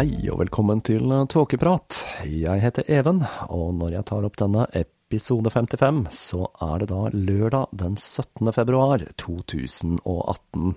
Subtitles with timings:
[0.00, 1.98] Hei og velkommen til Tåkeprat.
[2.24, 3.18] Jeg heter Even,
[3.52, 8.48] og når jeg tar opp denne episode 55, så er det da lørdag den 17.
[8.56, 10.72] februar 2018.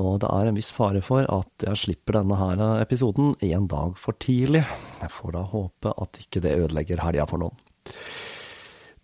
[0.00, 4.00] Og det er en viss fare for at jeg slipper denne her episoden en dag
[4.00, 4.64] for tidlig.
[5.02, 7.60] Jeg får da håpe at ikke det ødelegger helga for noen.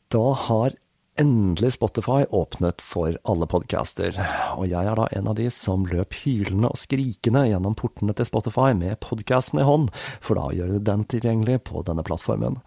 [0.09, 0.73] Da har
[1.19, 4.15] endelig Spotify åpnet for alle podcaster,
[4.55, 8.29] og jeg er da en av de som løp hylende og skrikende gjennom portene til
[8.29, 9.91] Spotify med podcasten i hånd,
[10.23, 12.61] for da å gjøre den tilgjengelig på denne plattformen.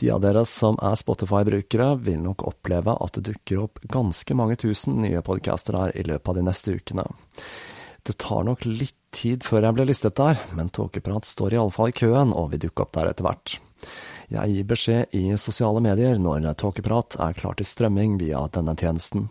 [0.00, 4.56] De av dere som er Spotify-brukere, vil nok oppleve at det dukker opp ganske mange
[4.64, 7.06] tusen nye podcaster her i løpet av de neste ukene.
[8.04, 11.96] Det tar nok litt tid før jeg blir listet der, men Tåkeprat står iallfall i
[11.96, 13.58] køen og vil dukke opp der etter hvert.
[14.32, 19.28] Jeg gir beskjed i sosiale medier når Tåkeprat er klar til strømming via denne tjenesten.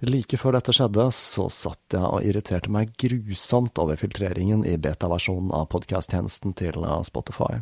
[0.00, 5.52] Like før dette skjedde, så satt jeg og irriterte meg grusomt over filtreringen i beta-versjonen
[5.52, 7.58] av podkast-tjenesten til Spotify.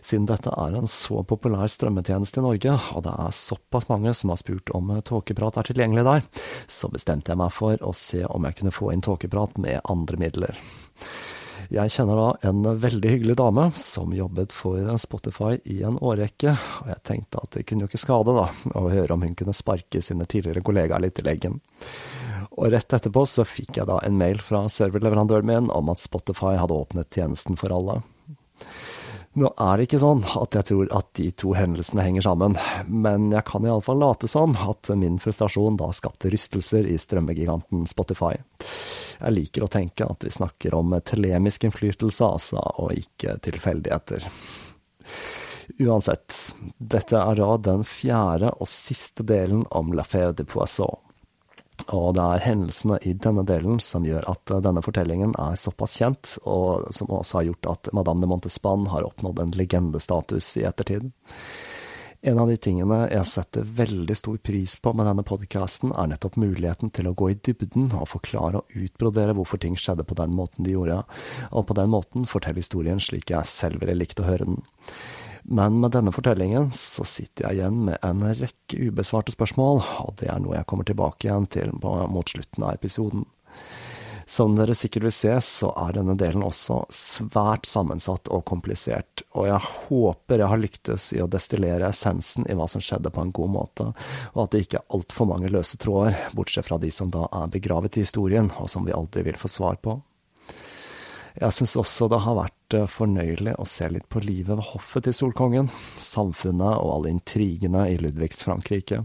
[0.00, 4.32] Siden dette er en så populær strømmetjeneste i Norge, og det er såpass mange som
[4.32, 6.24] har spurt om Tåkeprat er tilgjengelig der,
[6.64, 10.22] så bestemte jeg meg for å se om jeg kunne få inn Tåkeprat med andre
[10.22, 10.64] midler.
[11.70, 16.88] Jeg kjenner da en veldig hyggelig dame som jobbet for Spotify i en årrekke, og
[16.90, 20.02] jeg tenkte at det kunne jo ikke skade da, å høre om hun kunne sparke
[20.02, 21.60] sine tidligere kollegaer litt i leggen.
[22.58, 26.56] Og rett etterpå så fikk jeg da en mail fra serverleverandøren min om at Spotify
[26.58, 28.00] hadde åpnet tjenesten for alle.
[29.38, 32.56] Nå er det ikke sånn at jeg tror at de to hendelsene henger sammen,
[32.90, 38.32] men jeg kan iallfall late som at min frustrasjon da skapte rystelser i strømmegiganten Spotify.
[39.20, 44.26] Jeg liker å tenke at vi snakker om telemisk innflytelse, altså, og ikke tilfeldigheter.
[45.78, 46.34] Uansett,
[46.78, 50.98] dette er da den fjerde og siste delen om La Fée de Poisson.
[51.96, 56.36] Og det er hendelsene i denne delen som gjør at denne fortellingen er såpass kjent,
[56.46, 61.10] og som også har gjort at Madame de Montespan har oppnådd en legendestatus i ettertid.
[62.22, 66.36] En av de tingene jeg setter veldig stor pris på med denne podkasten, er nettopp
[66.36, 70.34] muligheten til å gå i dybden og forklare og utbrodere hvorfor ting skjedde på den
[70.36, 71.00] måten de gjorde,
[71.48, 74.60] og på den måten fortelle historien slik jeg selv ville likt å høre den.
[75.42, 80.30] Men med denne fortellingen så sitter jeg igjen med en rekke ubesvarte spørsmål, og det
[80.32, 83.24] er noe jeg kommer tilbake igjen til mot slutten av episoden.
[84.30, 89.48] Som dere sikkert vil se, så er denne delen også svært sammensatt og komplisert, og
[89.48, 93.32] jeg håper jeg har lyktes i å destillere essensen i hva som skjedde på en
[93.34, 93.88] god måte,
[94.36, 97.50] og at det ikke er altfor mange løse tråder, bortsett fra de som da er
[97.50, 99.98] begravet i historien, og som vi aldri vil få svar på.
[101.38, 105.06] Jeg syns også det har vært eh, fornøyelig å se litt på livet ved hoffet
[105.06, 105.70] til Solkongen,
[106.02, 109.04] samfunnet og alle intrigene i Ludvigs Frankrike.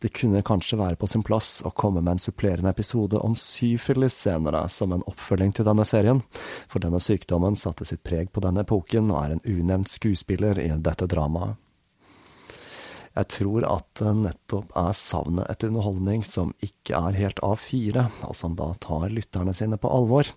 [0.00, 4.18] Det kunne kanskje være på sin plass å komme med en supplerende episode om syfilis
[4.26, 6.20] senere, som en oppfølging til denne serien,
[6.68, 10.68] for denne sykdommen satte sitt preg på denne epoken og er en unevnt skuespiller i
[10.76, 11.56] dette dramaet.
[13.16, 18.34] Jeg tror at det nettopp er savnet etter underholdning som ikke er helt A4, og
[18.36, 20.28] som da tar lytterne sine på alvor,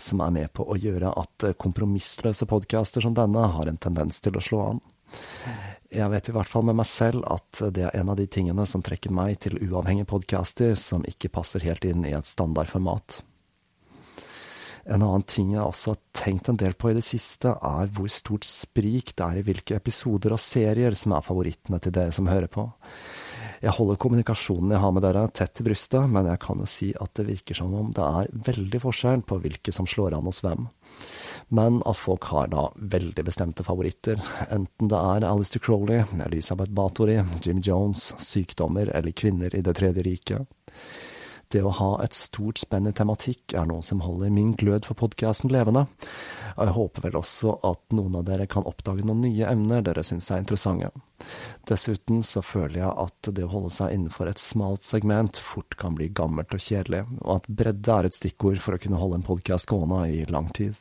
[0.00, 4.38] som er med på å gjøre at kompromissløse podcaster som denne har en tendens til
[4.38, 4.82] å slå an.
[5.92, 8.64] Jeg vet i hvert fall med meg selv at det er en av de tingene
[8.68, 13.20] som trekker meg til uavhengige podcaster som ikke passer helt inn i et standardformat.
[14.84, 18.10] En annen ting jeg også har tenkt en del på i det siste, er hvor
[18.10, 22.30] stort sprik det er i hvilke episoder og serier som er favorittene til dere som
[22.30, 22.66] hører på.
[23.62, 26.88] Jeg holder kommunikasjonen jeg har med dere tett til brystet, men jeg kan jo si
[26.98, 30.42] at det virker som om det er veldig forskjell på hvilke som slår an hos
[30.42, 30.66] hvem.
[31.54, 34.18] Men at folk har da veldig bestemte favoritter,
[34.50, 40.02] enten det er Alistair Crowley, Elisabeth Bathory, Jim Jones, sykdommer eller kvinner i Det tredje
[40.10, 40.50] riket.
[41.52, 44.96] Det å ha et stort spenn i tematikk er noe som holder min glød for
[44.96, 45.84] podkasten levende,
[46.54, 50.04] og jeg håper vel også at noen av dere kan oppdage noen nye emner dere
[50.06, 50.88] syns er interessante.
[51.68, 55.98] Dessuten så føler jeg at det å holde seg innenfor et smalt segment fort kan
[55.98, 59.28] bli gammelt og kjedelig, og at bredde er et stikkord for å kunne holde en
[59.28, 60.80] podkast gående i lang tid.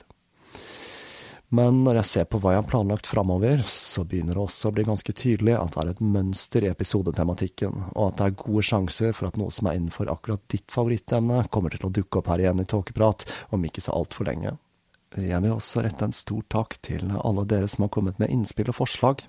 [1.51, 4.75] Men når jeg ser på hva jeg har planlagt framover, så begynner det også å
[4.77, 8.63] bli ganske tydelig at det er et mønster i episodetematikken, og at det er gode
[8.69, 12.31] sjanser for at noe som er innenfor akkurat ditt favorittemne, kommer til å dukke opp
[12.31, 14.55] her igjen i Tåkeprat om ikke så altfor lenge.
[15.19, 18.69] Jeg vil også rette en stor takk til alle dere som har kommet med innspill
[18.71, 19.25] og forslag.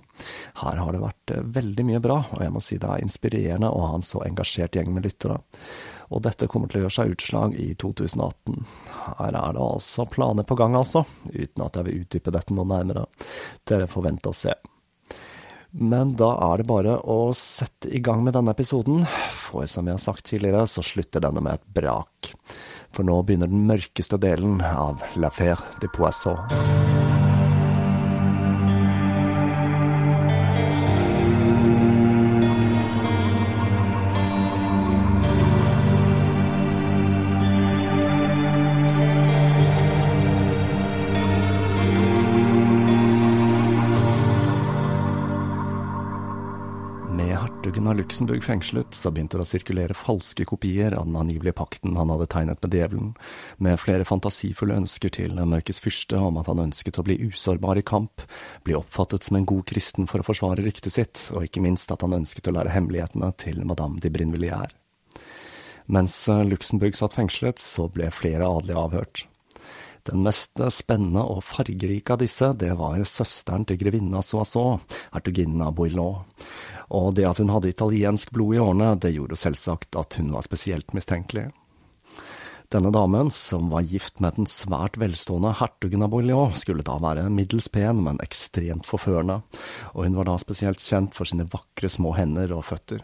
[0.61, 3.67] Her har det vært eh, veldig mye bra, og jeg må si det er inspirerende
[3.67, 5.41] å ha en så engasjert gjeng med lyttere.
[6.15, 8.61] Og dette kommer til å gjøre seg utslag i 2018.
[9.19, 11.03] Her er det altså planer på gang, altså,
[11.33, 13.03] uten at jeg vil utdype dette noe nærmere.
[13.67, 14.55] Dere får vente og se.
[15.83, 19.03] Men da er det bare å sette i gang med denne episoden,
[19.49, 22.31] for som jeg har sagt tidligere, så slutter denne med et brak
[22.93, 27.12] for nå begynner den mørkeste delen av La Faire de Poisson.
[47.97, 52.27] Luxembourg fengslet, så begynte det å sirkulere falske kopier av den angivelige pakten han hadde
[52.31, 53.09] tegnet med djevelen,
[53.57, 57.85] med flere fantasifulle ønsker til Mørkets fyrste om at han ønsket å bli usårbar i
[57.85, 58.25] kamp,
[58.65, 62.05] bli oppfattet som en god kristen for å forsvare ryktet sitt, og ikke minst at
[62.05, 64.73] han ønsket å lære hemmelighetene til madame de Brinvilliers.
[65.91, 69.27] Mens Luxembourg satt fengslet, så ble flere adelige avhørt.
[70.03, 75.77] Den mest spennende og fargerike av disse, det var søsteren til grevinna Soissons, hertuginnen av
[75.77, 76.25] Boillon.
[76.93, 80.45] Og det at hun hadde italiensk blod i årene, det gjorde selvsagt at hun var
[80.45, 81.49] spesielt mistenkelig.
[82.73, 87.27] Denne damen, som var gift med den svært velstående hertugen av Boillon, skulle da være
[87.29, 89.41] middels pen, men ekstremt forførende,
[89.93, 93.03] og hun var da spesielt kjent for sine vakre små hender og føtter.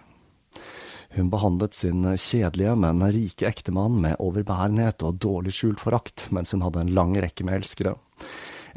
[1.13, 6.65] Hun behandlet sin kjedelige, men rike ektemann med overbærenhet og dårlig skjult forakt, mens hun
[6.65, 7.95] hadde en lang rekke med elskere.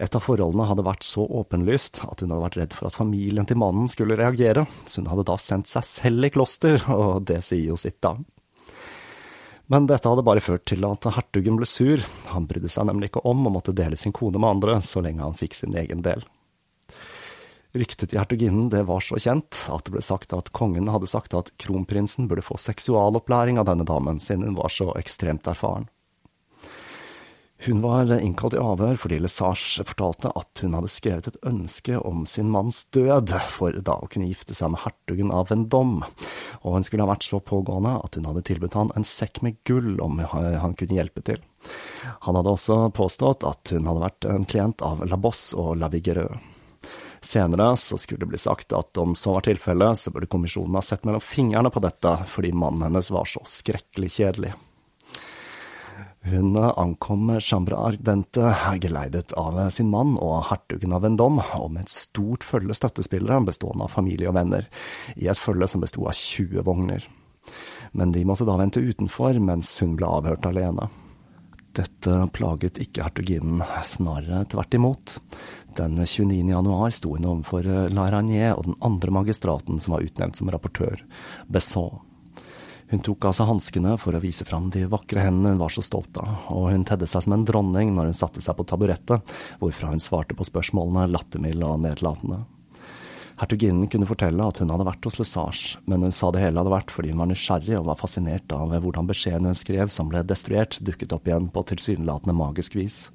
[0.02, 3.46] Et av forholdene hadde vært så åpenlyst at hun hadde vært redd for at familien
[3.46, 7.38] til mannen skulle reagere, så hun hadde da sendt seg selv i kloster, og det
[7.46, 8.16] sier jo sitt, da.
[9.70, 12.02] Men dette hadde bare ført til at hertugen ble sur,
[12.32, 15.22] han brydde seg nemlig ikke om å måtte dele sin kone med andre så lenge
[15.22, 16.26] han fikk sin egen del.
[17.72, 21.32] Ryktet til hertuginnen det var så kjent at det ble sagt at kongen hadde sagt
[21.38, 25.86] at kronprinsen burde få seksualopplæring av denne damen, siden hun var så ekstremt erfaren.
[27.64, 32.24] Hun var innkalt i avhør fordi Lesage fortalte at hun hadde skrevet et ønske om
[32.26, 36.08] sin manns død, for da å kunne gifte seg med hertugen av Vendôme,
[36.66, 39.60] og hun skulle ha vært så pågående at hun hadde tilbudt han en sekk med
[39.68, 41.38] gull om han kunne hjelpe til.
[42.26, 45.92] Han hadde også påstått at hun hadde vært en klient av La Bosse og La
[45.92, 46.34] Vigereux.
[47.22, 50.82] Senere så skulle det bli sagt at om så var tilfellet, så burde kommisjonen ha
[50.82, 54.54] sett mellom fingrene på dette, fordi mannen hennes var så skrekkelig kjedelig.
[56.22, 61.94] Hun ankom Chambra Ardente geleidet av sin mann og hertugen av Vendôme, og med et
[61.94, 64.68] stort følge støttespillere bestående av familie og venner,
[65.18, 67.08] i et følge som besto av 20 vogner.
[67.92, 70.86] Men de måtte da vente utenfor mens hun ble avhørt alene.
[71.72, 75.16] Dette plaget ikke hertuginnen, snarere tvert imot.
[75.78, 76.36] Den 29.
[76.52, 81.00] januar sto hun overfor Laranier og den andre magistraten som var utnevnt som rapportør,
[81.48, 81.98] Besson.
[82.92, 85.80] Hun tok av seg hanskene for å vise fram de vakre hendene hun var så
[85.80, 89.32] stolt av, og hun tedde seg som en dronning når hun satte seg på taburettet,
[89.62, 92.42] hvorfra hun svarte på spørsmålene lattermild og nedlatende.
[93.40, 96.74] Hertuginnen kunne fortelle at hun hadde vært hos Lesage, men hun sa det hele hadde
[96.74, 100.20] vært fordi hun var nysgjerrig og var fascinert av hvordan beskjeden hun skrev som ble
[100.28, 103.06] destruert, dukket opp igjen på tilsynelatende magisk vis.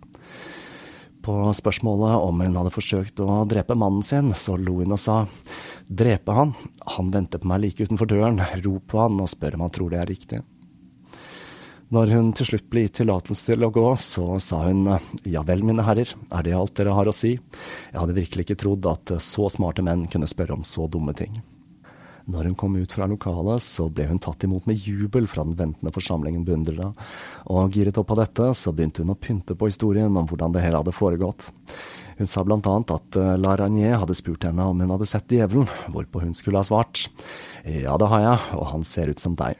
[1.27, 5.25] På spørsmålet om hun hadde forsøkt å drepe mannen sin, så lo hun og sa
[5.91, 6.53] drepe han,
[6.95, 9.91] han venter på meg like utenfor døren, rop på han og spør om han tror
[9.91, 10.39] det er riktig.
[11.91, 14.87] Når hun til slutt ble gitt tillatelse til å gå, så sa hun
[15.27, 17.35] ja vel, mine herrer, er det alt dere har å si?
[17.35, 21.35] Jeg hadde virkelig ikke trodd at så smarte menn kunne spørre om så dumme ting.
[22.27, 25.55] Når hun kom ut fra lokalet, så ble hun tatt imot med jubel fra den
[25.55, 26.89] ventende forsamlingen beundrere,
[27.47, 30.65] og giret opp av dette, så begynte hun å pynte på historien om hvordan det
[30.65, 31.47] hele hadde foregått.
[32.17, 35.31] Hun sa blant annet at eh, La Ragnier hadde spurt henne om hun hadde sett
[35.31, 37.05] djevelen, hvorpå hun skulle ha svart
[37.67, 39.59] ja, det har jeg, og han ser ut som deg.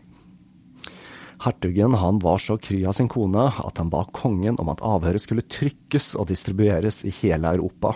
[1.44, 5.22] Hertugen han var så kry av sin kone at han ba kongen om at avhøret
[5.22, 7.94] skulle trykkes og distribueres i hele Europa.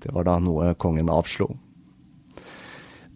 [0.00, 1.50] Det var da noe kongen avslo.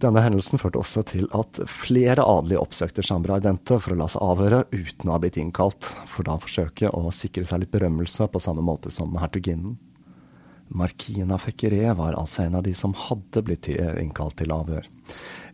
[0.01, 4.25] Denne hendelsen førte også til at flere adelige oppsøkte Chambra Ardente for å la seg
[4.25, 8.31] avhøre uten å ha blitt innkalt, for da å forsøke å sikre seg litt berømmelse
[8.33, 9.77] på samme måte som hertuginnen.
[10.71, 14.87] Markina Fekkeré var altså en av de som hadde blitt innkalt til avhør.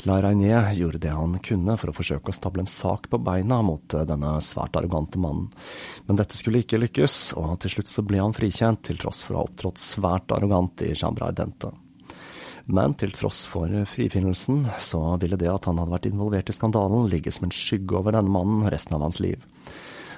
[0.05, 3.63] La Reinier gjorde det han kunne for å forsøke å stable en sak på beina
[3.65, 5.49] mot eh, denne svært arrogante mannen,
[6.07, 9.35] men dette skulle ikke lykkes, og til slutt så ble han frikjent, til tross for
[9.35, 11.73] å ha opptrådt svært arrogant i Chambra Ardente.
[12.67, 17.07] Men til tross for frifinnelsen, så ville det at han hadde vært involvert i skandalen,
[17.11, 19.43] ligge som en skygge over denne mannen resten av hans liv.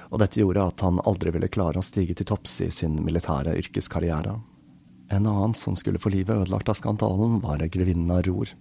[0.09, 3.53] Og dette gjorde at han aldri ville klare å stige til topps i sin militære
[3.61, 4.39] yrkeskarriere.
[5.09, 8.51] En annen som skulle få livet ødelagt av skandalen, var grevinnen Ror.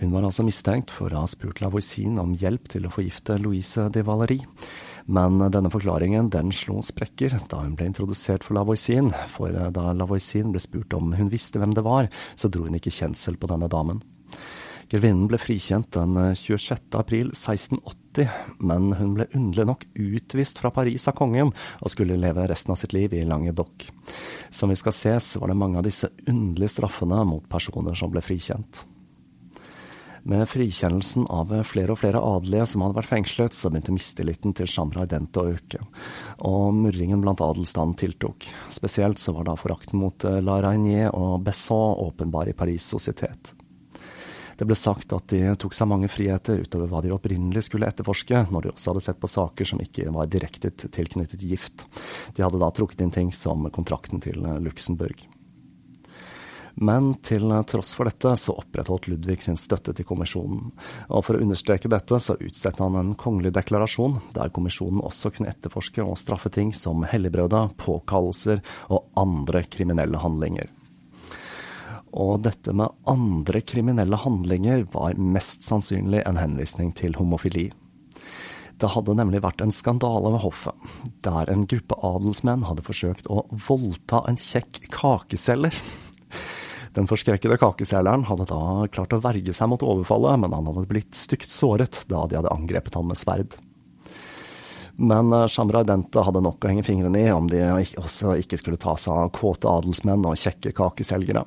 [0.00, 3.86] Hun var altså mistenkt for å ha spurt Lavoisin om hjelp til å forgifte Louise
[3.94, 4.48] de Valerie.
[5.06, 10.50] Men denne forklaringen den slo sprekker da hun ble introdusert for Lavoisin, for da Lavoisin
[10.50, 13.70] ble spurt om hun visste hvem det var, så dro hun ikke kjensel på denne
[13.70, 14.02] damen.
[14.90, 16.90] Grevinnen ble frikjent den 26.
[16.98, 18.05] april 1680,
[18.58, 22.80] men hun ble underlig nok utvist fra Paris av kongen og skulle leve resten av
[22.80, 23.88] sitt liv i Languedoc.
[24.50, 28.12] Som vi skal se, så var det mange av disse underlige straffene mot personer som
[28.12, 28.84] ble frikjent.
[30.26, 34.66] Med frikjennelsen av flere og flere adelige som hadde vært fengslet, så begynte mistilliten til
[34.66, 35.78] Chambre Dente å øke,
[36.48, 38.48] og murringen blant adelsstanden tiltok.
[38.74, 43.55] Spesielt så var da forakten mot La Reinier og Besson åpenbar i Paris sosietet.
[44.56, 48.46] Det ble sagt at de tok seg mange friheter utover hva de opprinnelig skulle etterforske,
[48.50, 51.84] når de også hadde sett på saker som ikke var direkte tilknyttet gift.
[52.36, 55.26] De hadde da trukket inn ting som kontrakten til Luxembourg.
[56.76, 60.74] Men til tross for dette så opprettholdt Ludvig sin støtte til kommisjonen,
[61.08, 65.54] og for å understreke dette så utstedte han en kongelig deklarasjon, der kommisjonen også kunne
[65.54, 68.60] etterforske og straffe ting som helligbrøda, påkallelser
[68.92, 70.68] og andre kriminelle handlinger.
[72.16, 77.68] Og dette med andre kriminelle handlinger var mest sannsynlig en henvisning til homofili.
[78.76, 80.88] Det hadde nemlig vært en skandale ved hoffet,
[81.24, 85.76] der en gruppe adelsmenn hadde forsøkt å voldta en kjekk kakeselger.
[86.96, 91.16] Den forskrekkede kakeselgeren hadde da klart å verge seg mot overfallet, men han hadde blitt
[91.16, 93.56] stygt såret da de hadde angrepet han med sverd.
[94.96, 97.60] Men Shamra Dente hadde nok å henge fingrene i om de
[98.00, 101.42] også ikke skulle ta seg av kåte adelsmenn og kjekke kakeselgere.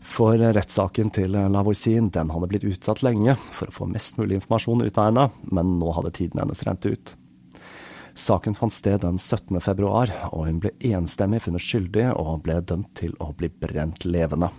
[0.00, 4.86] For rettssaken til Lavoisin den hadde blitt utsatt lenge for å få mest mulig informasjon
[4.86, 7.14] ut av henne, men nå hadde tiden hennes rent ut.
[8.14, 9.58] Saken fant sted den 17.
[9.60, 14.52] februar, og hun ble enstemmig funnet skyldig og ble dømt til å bli brent levende.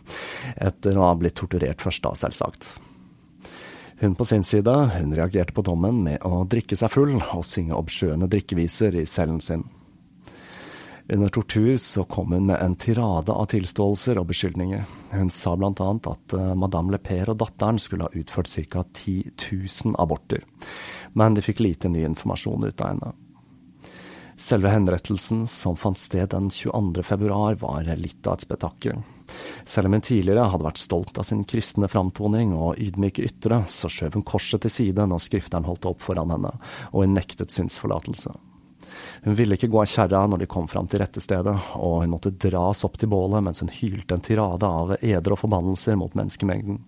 [0.60, 2.76] Etter å ha blitt torturert først, da, selvsagt.
[4.00, 7.78] Hun på sin side, hun reagerte på dommen med å drikke seg full og synge
[7.78, 9.64] obskjøne drikkeviser i cellen sin.
[11.08, 14.84] Under tortur så kom hun med en tirade av tilståelser og beskyldninger.
[15.14, 18.84] Hun sa annet at uh, madame Le Père og datteren skulle ha utført ca.
[18.84, 19.36] 10
[19.86, 20.42] 000 aborter,
[21.14, 23.14] men de fikk lite ny informasjon ut av henne.
[24.36, 27.06] Selve henrettelsen, som fant sted den 22.
[27.08, 29.06] februar, var litt av et spetakkel.
[29.66, 33.90] Selv om hun tidligere hadde vært stolt av sin kristne framtoning og ydmyke ytre, så
[33.92, 36.54] skjøv hun korset til side når skrifteren holdt opp foran henne,
[36.92, 38.34] og hun nektet synsforlatelse.
[39.24, 42.32] Hun ville ikke gå av kjerra når de kom fram til rettestedet, og hun måtte
[42.32, 46.80] dras opp til bålet mens hun hylte en tirade av eder og forbannelser mot menneskemengden.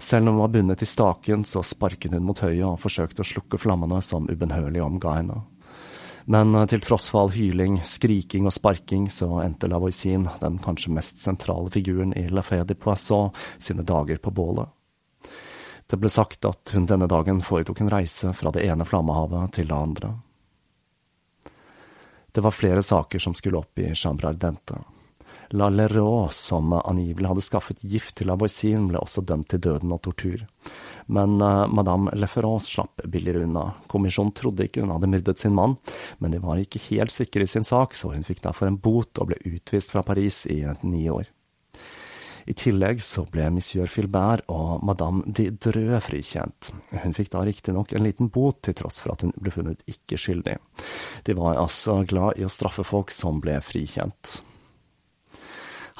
[0.00, 3.30] Selv om hun var bundet til staken, så sparket hun mot høyet og forsøkte å
[3.30, 5.42] slukke flammene som ubønnhørlig omga henne.
[6.30, 10.92] Men eh, til tross for all hyling, skriking og sparking, så endte Lavoisin, den kanskje
[10.94, 14.70] mest sentrale figuren i La Fée de Poisson, sine dager på bålet.
[15.90, 19.66] Det ble sagt at hun denne dagen foretok en reise fra det ene flammehavet til
[19.72, 20.12] det andre.
[22.30, 24.78] Det var flere saker som skulle opp i Chambre Ardente.
[25.52, 30.02] La Leroux, som angivelig hadde skaffet gift til Lavoisin, ble også dømt til døden og
[30.04, 30.44] tortur.
[31.10, 33.64] Men uh, madame Leferance slapp billigere unna.
[33.90, 35.74] Kommisjonen trodde ikke hun hadde myrdet sin mann,
[36.22, 39.18] men de var ikke helt sikre i sin sak, så hun fikk derfor en bot
[39.18, 41.26] og ble utvist fra Paris i ni år.
[42.46, 46.70] I tillegg så ble monsieur Filbert og madame de Dreux frikjent.
[47.02, 50.18] Hun fikk da riktignok en liten bot, til tross for at hun ble funnet ikke
[50.18, 50.56] skyldig.
[51.26, 54.40] De var altså glad i å straffe folk som ble frikjent.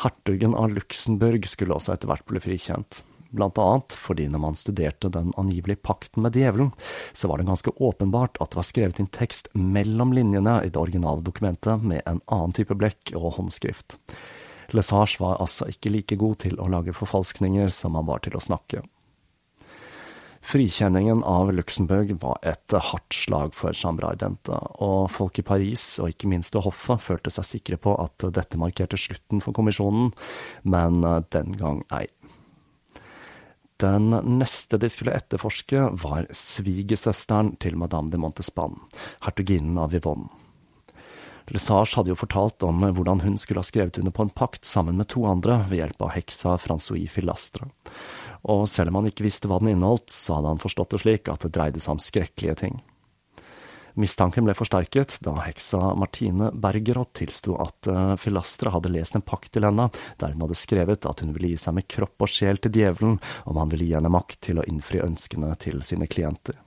[0.00, 3.02] Hertugen av Luxembourg skulle også etter hvert bli frikjent.
[3.30, 6.72] Blant annet fordi når man studerte den angivelige pakten med djevelen,
[7.12, 10.80] så var det ganske åpenbart at det var skrevet inn tekst mellom linjene i det
[10.80, 13.98] originale dokumentet med en annen type blekk og håndskrift.
[14.74, 18.42] Lesage var altså ikke like god til å lage forfalskninger som han var til å
[18.42, 18.82] snakke.
[20.40, 26.14] Frikjenningen av Luxembourg var et hardt slag for Chambre Ardente, og folk i Paris, og
[26.14, 30.10] ikke minst ved hoffet, følte seg sikre på at dette markerte slutten for kommisjonen,
[30.64, 32.06] men den gang ei.
[33.80, 38.76] Den neste de skulle etterforske, var svigersøsteren til madame de Montespan,
[39.24, 40.28] hertuginnen av Vivonne.
[41.50, 45.00] Lesage hadde jo fortalt om hvordan hun skulle ha skrevet under på en pakt sammen
[45.00, 47.66] med to andre ved hjelp av heksa Francois Filastre
[48.42, 51.28] og selv om han ikke visste hva den inneholdt, så hadde han forstått det slik
[51.32, 52.80] at det dreide seg om skrekkelige ting.
[54.00, 57.90] Mistanken ble forsterket da heksa Martine Bergerot tilsto at
[58.22, 59.88] Filastra hadde lest en pakt til henne,
[60.22, 63.18] der hun hadde skrevet at hun ville gi seg med kropp og sjel til djevelen
[63.50, 66.62] om han ville gi henne makt til å innfri ønskene til sine klienter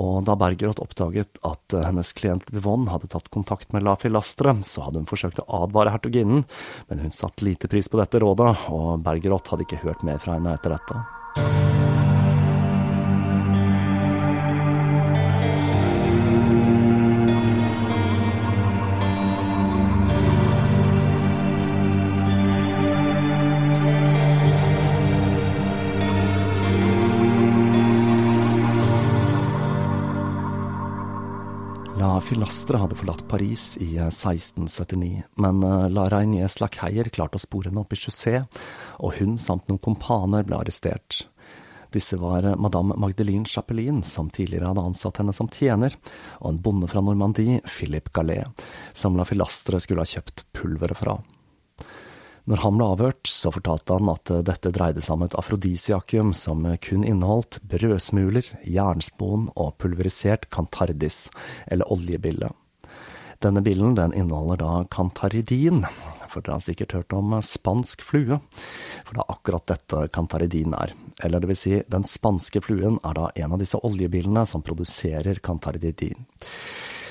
[0.00, 4.56] og da Bergerot oppdaget at eh, hennes klient Vivonne hadde tatt kontakt med La Filastre,
[4.66, 6.46] så hadde hun forsøkt å advare hertuginnen,
[6.90, 10.38] men hun satte lite pris på dette rådet, og Bergerot hadde ikke hørt mer fra
[10.38, 11.04] henne etter dette.
[32.34, 37.70] Filastre hadde forlatt Paris i 1679, eh, men eh, La Reiniers lakeier klarte å spore
[37.70, 38.40] henne opp i Chaussée,
[38.98, 41.28] og hun samt noen kompaner ble arrestert.
[41.94, 45.94] Disse var eh, madame Magdalene Chapelin, som tidligere hadde ansatt henne som tjener,
[46.40, 51.14] og en bonde fra Normandie, Philippe Gallet, som La Filastre skulle ha kjøpt pulveret fra.
[52.44, 56.66] Når han ble avhørt, så fortalte han at dette dreide seg om et afrodisiakum som
[56.84, 61.30] kun inneholdt brødsmuler, jernspon og pulverisert cantardis,
[61.72, 62.50] eller oljebille.
[63.40, 65.86] Denne billen den inneholder da cantaridin,
[66.28, 68.38] for dere har sikkert hørt om spansk flue,
[69.06, 70.92] for det er akkurat dette cantaridin er.
[71.24, 75.40] Eller det vil si, den spanske fluen er da en av disse oljebillene som produserer
[75.44, 76.26] cantaridin.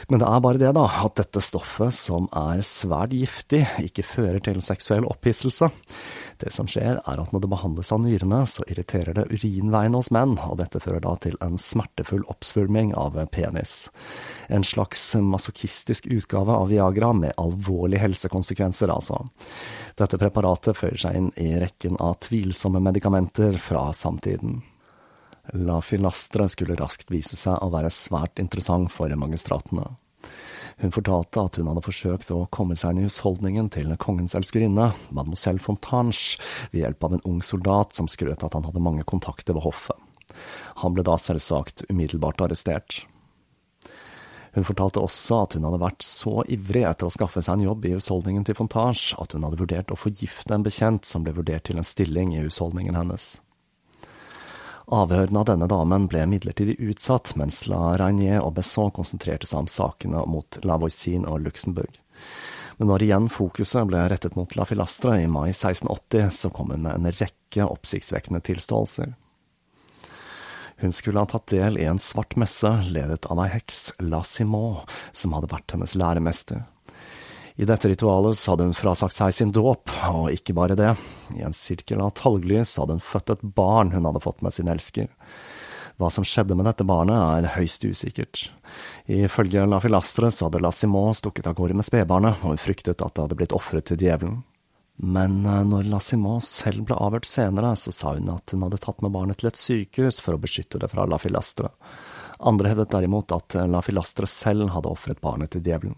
[0.10, 4.42] Men det er bare det, da, at dette stoffet, som er svært giftig, ikke fører
[4.44, 5.70] til seksuell opphisselse.
[6.42, 10.12] Det som skjer, er at når det behandles av nyrene, så irriterer det urinveiene hos
[10.14, 13.88] menn, og dette fører da til en smertefull oppsvulming av penis.
[14.52, 19.22] En slags masochistisk utgave av Viagra med alvorlige helsekonsekvenser, altså.
[20.00, 24.62] Dette preparatet føyer seg inn i rekken av tvilsomme medikamenter fra samtiden.
[25.52, 29.90] La Filastre skulle raskt vise seg å være svært interessant for magistratene.
[30.80, 34.94] Hun fortalte at hun hadde forsøkt å komme seg inn i husholdningen til kongens elskerinne,
[35.12, 36.40] mademoiselle Fontange,
[36.72, 40.00] ved hjelp av en ung soldat som skrøt at han hadde mange kontakter ved hoffet.
[40.80, 43.04] Han ble da selvsagt umiddelbart arrestert.
[44.54, 47.88] Hun fortalte også at hun hadde vært så ivrig etter å skaffe seg en jobb
[47.90, 51.68] i husholdningen til Fontage at hun hadde vurdert å forgifte en bekjent som ble vurdert
[51.68, 53.34] til en stilling i husholdningen hennes.
[54.92, 59.70] Avhørene av denne damen ble midlertidig utsatt, mens La Reinier og Besson konsentrerte seg om
[59.72, 62.02] sakene mot La Voisin og Luxembourg.
[62.78, 66.84] Men når igjen fokuset ble rettet mot La Filastre i mai 1680, så kom hun
[66.84, 69.14] med en rekke oppsiktsvekkende tilståelser.
[70.84, 74.82] Hun skulle ha tatt del i en svart messe ledet av ei heks, La Simon,
[75.16, 76.66] som hadde vært hennes læremester.
[77.56, 80.94] I dette ritualet hadde hun frasagt seg sin dåp, og ikke bare det.
[81.38, 84.72] I en sirkel av talglys hadde hun født et barn hun hadde fått med sin
[84.72, 85.12] elsker.
[86.02, 88.48] Hva som skjedde med dette barnet, er høyst usikkert.
[89.06, 93.04] Ifølge La Filastre så hadde La Simon stukket av gårde med spedbarnet, og hun fryktet
[93.06, 94.42] at det hadde blitt ofret til djevelen.
[94.98, 98.82] Men eh, når La Simon selv ble avhørt senere, så sa hun at hun hadde
[98.82, 101.70] tatt med barnet til et sykehus for å beskytte det fra La Filastre.
[102.42, 105.98] Andre hevdet derimot at La Filastre selv hadde ofret barnet til djevelen.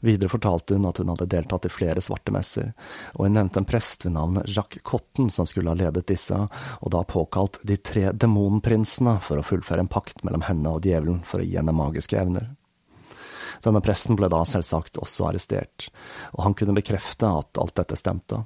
[0.00, 2.70] Videre fortalte hun at hun hadde deltatt i flere svarte messer,
[3.14, 6.36] og hun nevnte en prest ved navn Jacques Cotten som skulle ha ledet disse,
[6.80, 11.20] og da påkalt de tre demonprinsene for å fullføre en pakt mellom henne og djevelen
[11.28, 12.48] for å gi henne magiske evner.
[13.60, 15.90] Denne presten ble da selvsagt også arrestert,
[16.32, 18.40] og han kunne bekrefte at alt dette stemte.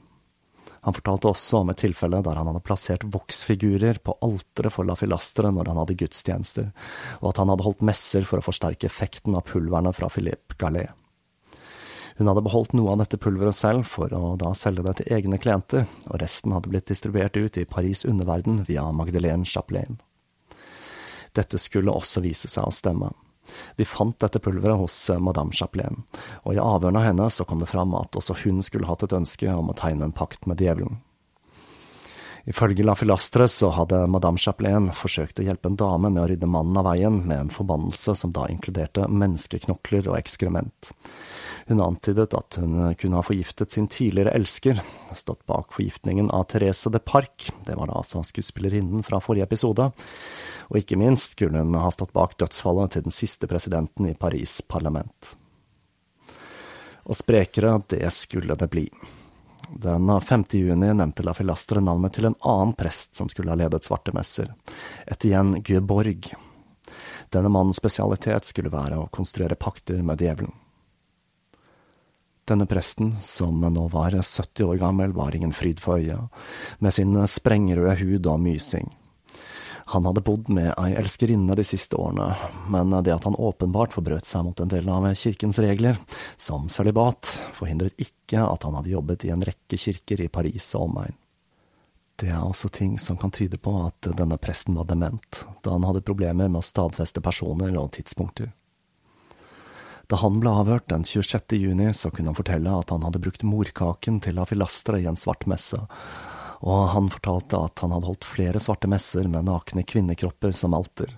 [0.85, 4.99] Han fortalte også om et tilfelle der han hadde plassert voksfigurer på alteret for La
[4.99, 6.67] Filastre når han hadde gudstjenester,
[7.23, 10.93] og at han hadde holdt messer for å forsterke effekten av pulverne fra Philippe Gallet.
[12.19, 15.39] Hun hadde beholdt noe av dette pulveret selv for å da selge det til egne
[15.43, 19.99] klienter, og resten hadde blitt distribuert ut i Paris' underverden via Magdalene Chapelain.
[21.35, 23.11] Dette skulle også vise seg å stemme.
[23.77, 26.05] Vi fant dette pulveret hos eh, madame Chapelain,
[26.45, 29.17] og i avhørene av henne så kom det fram at også hun skulle hatt et
[29.17, 31.03] ønske om å tegne en pakt med djevelen.
[32.45, 36.49] Ifølge La Filastre så hadde madame Chapelain forsøkt å hjelpe en dame med å rydde
[36.51, 40.91] mannen av veien med en forbannelse som da inkluderte menneskeknokler og ekskrement.
[41.71, 44.83] Hun antydet at hun kunne ha forgiftet sin tidligere elsker,
[45.17, 49.89] stått bak forgiftningen av Therese de Parc, det var da altså skuespillerinnen fra forrige episode,
[50.69, 54.61] og ikke minst skulle hun ha stått bak dødsfallet til den siste presidenten i Paris
[54.69, 55.33] parlament.
[57.09, 58.89] Og sprekere, det skulle det bli.
[59.77, 60.45] Den 5.
[60.51, 64.53] juni nevnte La Filastre navnet til en annen prest som skulle ha ledet svartemesser,
[65.11, 66.29] Etienne Gueborg.
[67.35, 70.53] Denne mannens spesialitet skulle være å konstruere pakter med djevelen.
[72.47, 76.29] Denne presten, som nå var 70 år gammel, var ingen fryd for øyet,
[76.79, 78.93] med sin sprengrøde hud og mysing.
[79.93, 82.31] Han hadde bodd med ei elskerinne de siste årene,
[82.73, 85.99] men det at han åpenbart forbrøt seg mot en del av kirkens regler,
[86.41, 90.89] som sølibat, forhindret ikke at han hadde jobbet i en rekke kirker i Paris og
[90.89, 91.21] omegn.
[92.17, 95.85] Det er også ting som kan tyde på at denne presten var dement, da han
[95.85, 98.53] hadde problemer med å stadfeste personer og tidspunkter.
[100.07, 101.57] Da han ble avhørt den 26.
[101.59, 105.47] juni, så kunne han fortelle at han hadde brukt morkaken til Afilastre i en svart
[105.51, 105.81] messe,
[106.65, 111.13] og han fortalte at han hadde holdt flere svarte messer med nakne kvinnekropper som alter.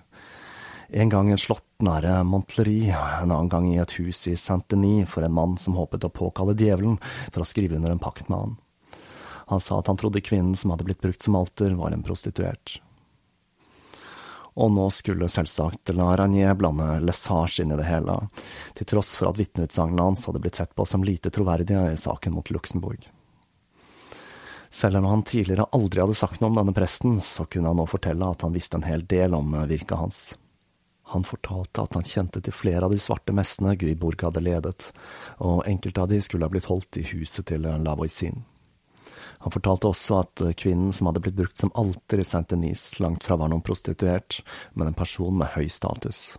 [0.87, 5.07] En gang i et slott nære Montlery, en annen gang i et hus i Saint-Denis
[5.11, 6.97] for en mann som håpet å påkalle djevelen
[7.31, 8.57] for å skrive under en pakt med han.
[9.47, 12.81] Han sa at han trodde kvinnen som hadde blitt brukt som alter, var en prostituert.
[14.57, 18.17] Og nå skulle selvsagt La Ranier blande Lesage inn i det hele,
[18.75, 22.35] til tross for at vitneutsagnene hans hadde blitt sett på som lite troverdige i saken
[22.35, 23.07] mot Luxembourg.
[24.77, 27.87] Selv om han tidligere aldri hadde sagt noe om denne presten, så kunne han nå
[27.89, 30.19] fortelle at han visste en hel del om eh, virket hans.
[31.13, 34.91] Han fortalte at han kjente til flere av de svarte messene Guibourg hadde ledet,
[35.41, 38.43] og enkelte av de skulle ha blitt holdt i huset til Lavoisin.
[39.47, 43.25] Han fortalte også at eh, kvinnen som hadde blitt brukt som alter i Saint-Denis, langt
[43.25, 44.43] fra var noen prostituert,
[44.77, 46.35] men en person med høy status.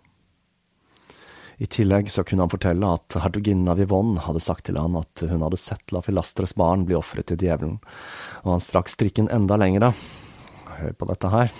[1.58, 5.24] I tillegg så kunne han fortelle at hertuginnen av Yvonne hadde sagt til han at
[5.26, 7.80] hun hadde sett La Filastres barn bli ofret til djevelen,
[8.44, 9.90] og han strakk strikken enda lengre.
[10.78, 11.50] Hør på dette her.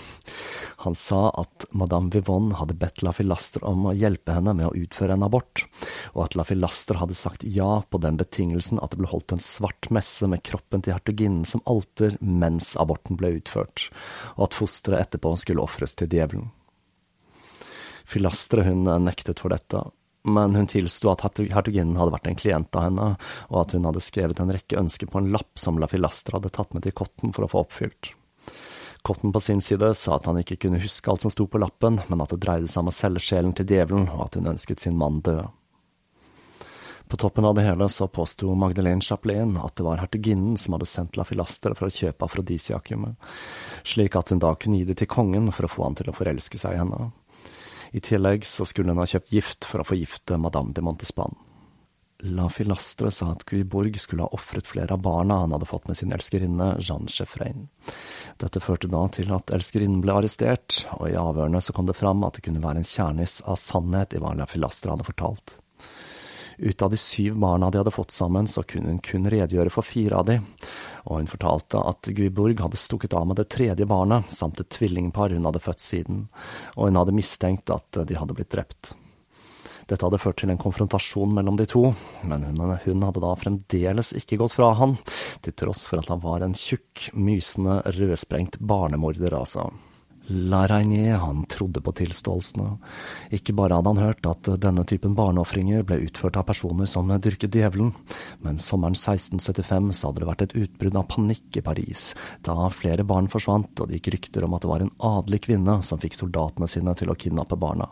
[0.85, 4.77] Han sa at madame Vivonne hadde bedt La Filastre om å hjelpe henne med å
[4.79, 5.65] utføre en abort,
[6.15, 9.43] og at La Filastre hadde sagt ja på den betingelsen at det ble holdt en
[9.43, 13.89] svart messe med kroppen til hertuginnen som alter mens aborten ble utført,
[14.37, 16.53] og at fosteret etterpå skulle ofres til djevelen.
[18.09, 19.83] Filastre hun nektet for dette,
[20.29, 23.09] men hun tilsto at hertuginnen hadde vært en klient av henne,
[23.51, 26.53] og at hun hadde skrevet en rekke ønsker på en lapp som La Filastre hadde
[26.55, 28.15] tatt med til Cotton for å få oppfylt.
[29.07, 32.01] Cotton på sin side sa at han ikke kunne huske alt som sto på lappen,
[32.09, 34.83] men at det dreide seg om å selge sjelen til djevelen, og at hun ønsket
[34.83, 35.47] sin mann død.
[37.09, 40.89] På toppen av det hele så påsto Magdalene Chaplin at det var hertuginnen som hadde
[40.91, 43.17] sendt La Filastre for å kjøpe afrodisiakumet,
[43.81, 46.17] slik at hun da kunne gi det til kongen for å få han til å
[46.17, 47.09] forelske seg i henne.
[47.93, 51.37] I tillegg så skulle hun ha kjøpt gift for å forgifte madame de Montespan.
[52.27, 56.01] La Filastre sa at Guiborg skulle ha ofret flere av barna han hadde fått med
[56.01, 57.69] sin elskerinne Jeanne Chefrein.
[58.43, 62.27] Dette førte da til at elskerinnen ble arrestert, og i avhørene så kom det fram
[62.27, 65.61] at det kunne være en kjernis av sannhet i hva La Filastre hadde fortalt.
[66.59, 69.87] Ut av de syv barna de hadde fått sammen, så kunne hun kun redegjøre for
[69.87, 70.39] fire av de,
[71.07, 75.31] og hun fortalte at Guiborg hadde stukket av med det tredje barnet, samt et tvillingpar
[75.35, 76.25] hun hadde født siden,
[76.75, 78.97] og hun hadde mistenkt at de hadde blitt drept.
[79.89, 81.87] Dette hadde ført til en konfrontasjon mellom de to,
[82.29, 84.99] men hun, hun, hadde da fremdeles ikke gått fra han,
[85.41, 89.71] til tross for at han var en tjukk, mysende, rødsprengt barnemorder, altså.
[90.31, 92.75] La Reinier, han trodde på tilståelsene.
[93.33, 97.57] Ikke bare hadde han hørt at denne typen barneofringer ble utført av personer som dyrket
[97.57, 97.95] djevelen,
[98.45, 102.13] men sommeren 1675 så hadde det vært et utbrudd av panikk i Paris,
[102.45, 105.81] da flere barn forsvant, og det gikk rykter om at det var en adelig kvinne
[105.87, 107.89] som fikk soldatene sine til å kidnappe barna.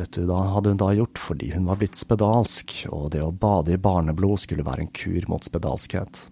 [0.00, 3.82] Dette hadde hun da gjort fordi hun var blitt spedalsk, og det å bade i
[3.82, 6.31] barneblod skulle være en kur mot spedalskhet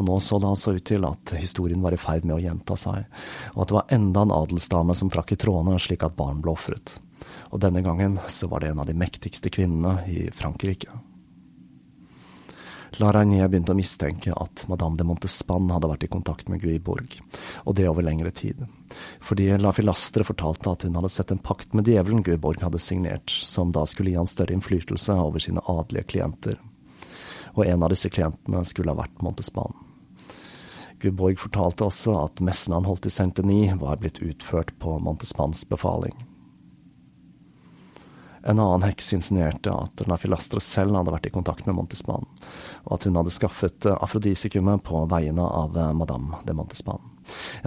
[0.00, 2.78] og nå så det altså ut til at historien var i ferd med å gjenta
[2.80, 3.04] seg,
[3.54, 6.56] og at det var enda en adelsdame som trakk i trådene slik at barn ble
[6.56, 6.96] ofret.
[7.52, 10.90] Og denne gangen så var det en av de mektigste kvinnene i Frankrike.
[12.98, 17.20] La Rainier begynte å mistenke at madame de Montespan hadde vært i kontakt med Guiborg,
[17.64, 18.64] og det over lengre tid.
[19.22, 23.30] Fordi La Filastre fortalte at hun hadde sett en pakt med djevelen Guiborg hadde signert,
[23.30, 26.58] som da skulle gi han større innflytelse over sine adelige klienter.
[27.54, 29.74] Og en av disse klientene skulle ha vært Montespan.
[31.00, 36.16] Guiborg fortalte også at messen han holdt i Saint-Denis var blitt utført på Montespans befaling.
[38.42, 42.24] En annen heks insinuerte at La Filastre selv hadde vært i kontakt med Montespan,
[42.86, 47.04] og at hun hadde skaffet afrodisikumet på vegne av madame de Montespan.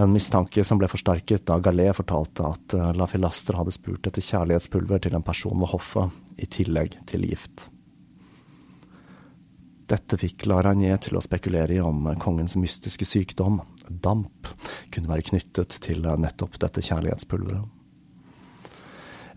[0.01, 5.05] En mistanke som ble forsterket da Gallet fortalte at La Filastre hadde spurt etter kjærlighetspulver
[5.05, 6.09] til en person ved hoffet,
[6.41, 7.67] i tillegg til gift.
[9.89, 14.47] Dette fikk La til å spekulere i om kongens mystiske sykdom, damp,
[14.89, 17.79] kunne være knyttet til nettopp dette kjærlighetspulveret.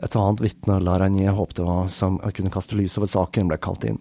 [0.05, 0.99] Et annet vitne La
[1.33, 3.99] håpte var, som kunne kaste lys over saken, ble kalt inn,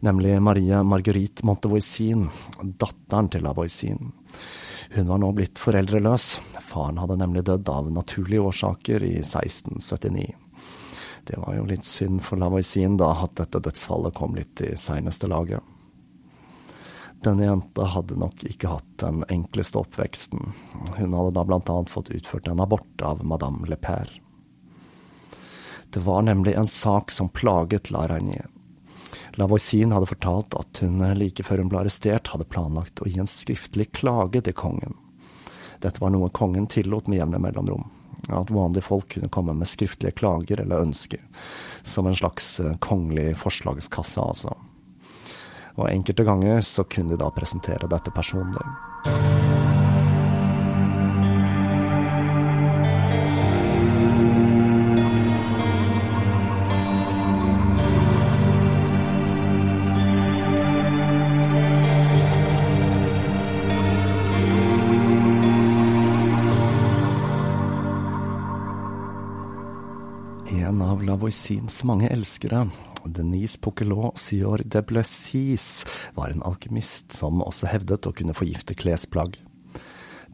[0.00, 2.28] nemlig Marie Marguerite Montevoisin,
[2.60, 4.12] datteren til Lavoisin.
[4.92, 10.36] Hun var nå blitt foreldreløs, faren hadde nemlig dødd av naturlige årsaker i 1679.
[11.28, 15.28] Det var jo litt synd for Lavoisin da at dette dødsfallet kom litt i seineste
[15.28, 15.60] laget.
[17.24, 20.52] Denne jenta hadde nok ikke hatt den enkleste oppveksten.
[20.96, 24.20] Hun hadde da blant annet fått utført en abort av madame Le Père.
[25.90, 28.46] Det var nemlig en sak som plaget La Reinier.
[29.40, 33.30] Lavoisin hadde fortalt at hun like før hun ble arrestert, hadde planlagt å gi en
[33.30, 34.94] skriftlig klage til kongen.
[35.82, 37.86] Dette var noe kongen tillot med jevne mellomrom.
[38.28, 41.22] At vanlige folk kunne komme med skriftlige klager eller ønsker.
[41.82, 44.56] Som en slags eh, kongelig forslagskasse, altså.
[45.78, 48.66] Og enkelte ganger så kunne de da presentere dette personlig.
[70.48, 72.66] En av Lavoisins mange elskere,
[73.16, 79.38] Denise Poquelot Sior de Blessis, var en alkymist som også hevdet å kunne forgifte klesplagg.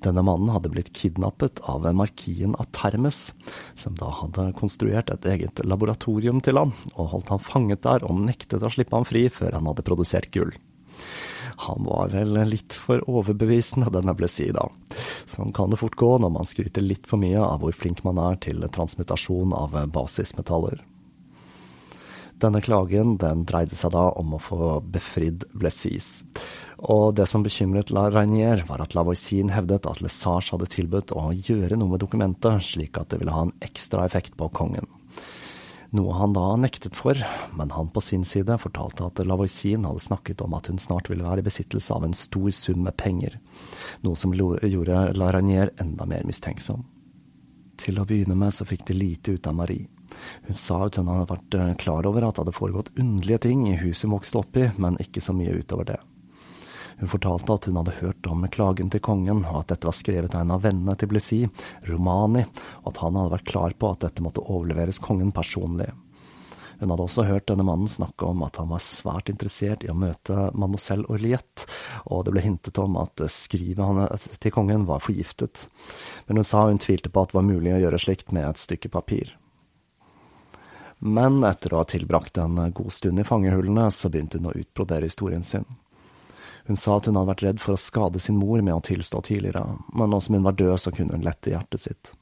[0.04, 3.30] Denne mannen hadde blitt kidnappet av markien av Termes,
[3.78, 8.20] som da hadde konstruert et eget laboratorium til han, og holdt han fanget der og
[8.26, 10.52] nektet å slippe ham fri før han hadde produsert gull.
[11.64, 14.66] Han var vel litt for overbevisende, denne Blessis, da.
[15.30, 18.20] Sånn kan det fort gå når man skryter litt for mye av hvor flink man
[18.20, 20.82] er til transmutasjon av basismetaller.
[22.44, 26.26] Denne klagen den dreide seg da om å få befridd Blessis.
[26.84, 31.30] Og det som bekymret La Reinier, var at Lavoisin hevdet at Lesage hadde tilbudt å
[31.32, 34.84] gjøre noe med dokumentet, slik at det ville ha en ekstra effekt på kongen.
[35.96, 37.16] Noe han da nektet for,
[37.56, 41.24] men han på sin side fortalte at Lavoisin hadde snakket om at hun snart ville
[41.24, 43.38] være i besittelse av en stor sum med penger,
[44.04, 46.84] noe som gjorde La Reinier enda mer mistenksom.
[47.80, 49.93] Til å begynne med så fikk de lite ut av Marie.
[50.46, 53.68] Hun sa at hun hadde vært eh, klar over at det hadde foregått underlige ting
[53.70, 56.00] i huset hun vokste opp i, men ikke så mye utover det.
[56.98, 60.34] Hun fortalte at hun hadde hørt om klagen til kongen, og at dette var skrevet
[60.34, 62.44] av en av vennene til Blessis, Romani,
[62.84, 65.90] og at han hadde vært klar på at dette måtte overleveres kongen personlig.
[66.80, 69.98] Hun hadde også hørt denne mannen snakke om at han var svært interessert i å
[69.98, 71.68] møte mademoiselle Orliette,
[72.10, 75.68] og det ble hintet om at skrivet til kongen var forgiftet.
[76.26, 78.62] Men hun sa hun tvilte på at det var mulig å gjøre slikt med et
[78.62, 79.34] stykke papir.
[80.98, 85.08] Men etter å ha tilbrakt en god stund i fangehullene, så begynte hun å utbrodere
[85.08, 85.66] historien sin.
[86.64, 89.20] Hun sa at hun hadde vært redd for å skade sin mor med å tilstå
[89.26, 92.12] tidligere, men nå som hun var død, så kunne hun lette hjertet sitt.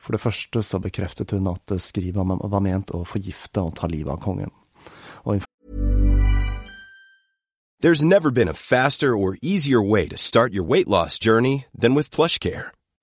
[0.00, 4.16] For det første så bekreftet hun at skrivet var ment å forgifte og ta livet
[4.16, 4.50] av kongen.
[7.80, 11.94] There's never been a faster or easier way to start your weight loss journey than
[11.94, 12.72] with PlushCare.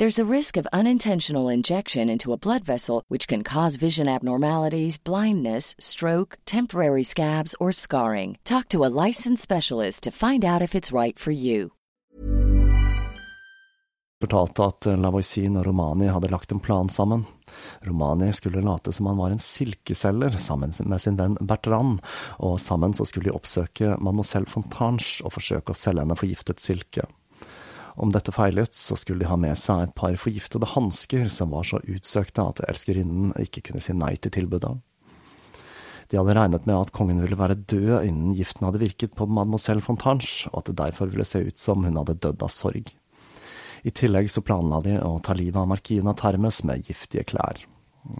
[0.00, 4.96] There's a risk of unintentional injection into a blood vessel, which can cause vision abnormalities,
[4.96, 8.38] blindness, stroke, temporary scabs, or scarring.
[8.42, 11.72] Talk to a licensed specialist to find out if it's right for you.
[14.20, 17.26] fortalte at Lavoisin og Romani hadde lagt en plan sammen.
[17.84, 22.00] Romani skulle late som han var en silkeselger sammen med sin venn Bertrand,
[22.38, 27.04] og sammen så skulle de oppsøke mademoiselle Fontange og forsøke å selge henne forgiftet silke.
[27.96, 31.66] Om dette feilet, så skulle de ha med seg et par forgiftede hansker som var
[31.66, 34.76] så utsøkte at elskerinnen ikke kunne si nei til tilbudet.
[36.10, 39.84] De hadde regnet med at kongen ville være død innen giften hadde virket på mademoiselle
[39.84, 42.90] Fontange, og at det derfor ville se ut som hun hadde dødd av sorg.
[43.86, 47.62] I tillegg så planla de å ta livet av markina Termes med giftige klær.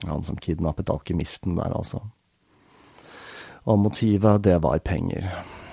[0.06, 2.04] Han som kidnappet alkymisten der, altså.
[3.66, 5.26] Og motivet, det var penger.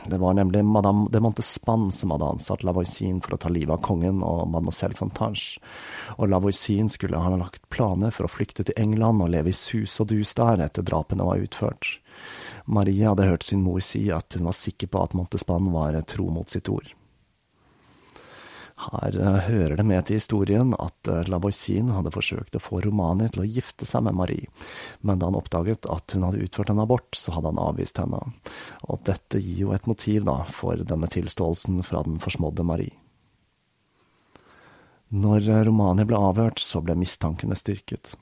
[0.08, 3.82] Det var nemlig madame de Montespan som hadde ansatt Lavoisin for å ta livet av
[3.84, 5.60] kongen og mademoiselle Fontange,
[6.16, 10.00] og Lavoisin skulle ha lagt planer for å flykte til England og leve i sus
[10.00, 11.98] og dus der etter drapene var utført.
[12.66, 16.32] Marie hadde hørt sin mor si at hun var sikker på at Montespan var tro
[16.32, 16.97] mot sitt ord.
[18.78, 23.30] Her uh, hører det med til historien at Laboisin Lavoisin hadde forsøkt å få Romani
[23.32, 24.52] til å gifte seg med Marie,
[25.02, 28.20] men da han oppdaget at hun hadde utført en abort, så hadde han avvist henne.
[28.86, 32.96] Og dette gir jo et motiv da, for denne tilståelsen fra den forsmådde Marie.
[35.10, 38.14] Når uh, Romani ble avhørt, så ble mistankene styrket.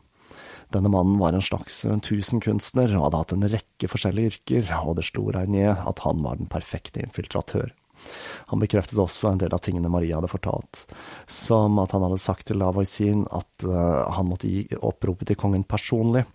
[0.73, 5.05] Denne mannen var en slags tusenkunstner og hadde hatt en rekke forskjellige yrker, og det
[5.07, 7.73] slo ned at han var den perfekte infiltratør.
[8.51, 10.83] Han bekreftet også en del av tingene Maria hadde fortalt,
[11.27, 15.65] som at han hadde sagt til Lavoisin at uh, han måtte gi oppropet til kongen
[15.67, 16.25] personlig,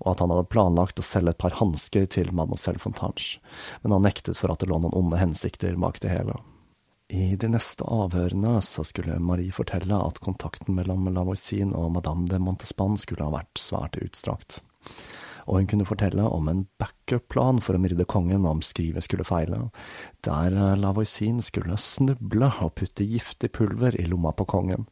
[0.00, 3.38] og at han hadde planlagt å selge et par hansker til mademoiselle Fontange,
[3.82, 6.38] men han nektet for at det lå noen onde hensikter bak det hele.
[7.14, 12.40] I de neste avhørene så skulle Marie fortelle at kontakten mellom Lavoisin og madame de
[12.40, 14.62] Montespan skulle ha vært svært utstrakt
[15.44, 19.68] og hun kunne fortelle om en backup-plan for å myrde kongen om skrivet skulle feile,
[20.24, 24.88] der eh, Lavoisin skulle snuble og putte giftig pulver i lomma på kongen.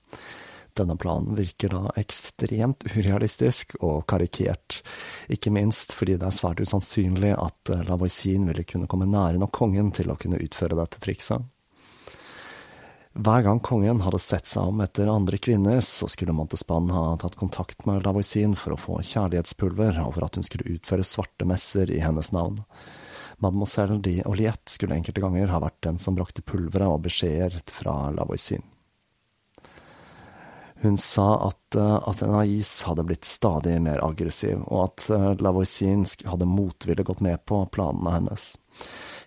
[0.76, 4.80] Denne planen virker da ekstremt urealistisk og karikert,
[5.28, 9.52] ikke minst fordi det er svært usannsynlig at eh, Lavoisin ville kunne komme nære nok
[9.56, 11.51] kongen til å kunne utføre dette trikset.
[13.12, 17.36] Hver gang kongen hadde sett seg om etter andre kvinner, så skulle Montespan ha tatt
[17.36, 21.92] kontakt med Lavoisin for å få kjærlighetspulver, og for at hun skulle utføre svarte messer
[21.92, 22.62] i hennes navn.
[23.44, 27.96] Mademoiselle de Oliette skulle enkelte ganger ha vært den som brakte pulveret og beskjeder fra
[28.16, 28.64] Lavoisin.
[30.82, 36.48] Hun sa at uh, Athenais hadde blitt stadig mer aggressiv, og at uh, Lavoisin hadde
[36.48, 38.48] motvillig gått med på planene hennes.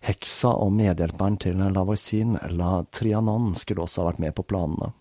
[0.05, 4.91] Heksa og medhjelperen til Lavoisin, La Trianon, skulle også ha vært med på planene.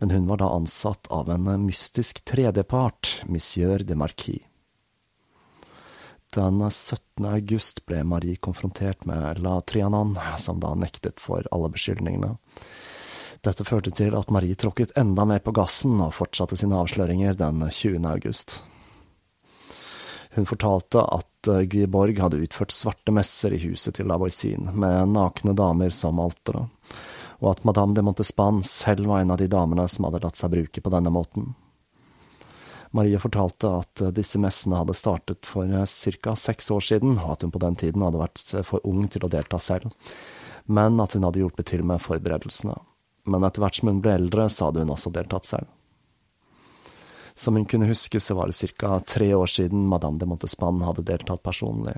[0.00, 4.46] Men hun var da ansatt av en mystisk tredjepart, Monsieur de Marquis.
[6.32, 7.26] Den 17.
[7.26, 12.36] august ble Marie konfrontert med La Trianon, som da nektet for alle beskyldningene.
[13.44, 17.64] Dette førte til at Marie tråkket enda mer på gassen og fortsatte sine avsløringer den
[17.66, 18.04] 20.
[18.08, 18.60] august.
[20.36, 25.54] Hun fortalte at eh, Guiborg hadde utført svarte messer i huset til Lavoisin, med nakne
[25.56, 26.66] damer som altere,
[27.40, 30.52] og at madame de Montespan selv var en av de damene som hadde latt seg
[30.52, 31.54] bruke på denne måten.
[32.90, 35.86] Marie fortalte at eh, disse messene hadde startet for eh,
[36.20, 36.36] ca.
[36.36, 39.32] seks år siden, og at hun på den tiden hadde vært for ung til å
[39.32, 39.94] delta selv,
[40.66, 42.76] men at hun hadde hjulpet til med forberedelsene.
[43.30, 45.68] Men etter hvert som hun ble eldre, så hadde hun også deltatt selv.
[47.34, 49.00] Som hun kunne huske, så var det ca.
[49.00, 51.96] tre år siden Madame de Montespan hadde deltatt personlig,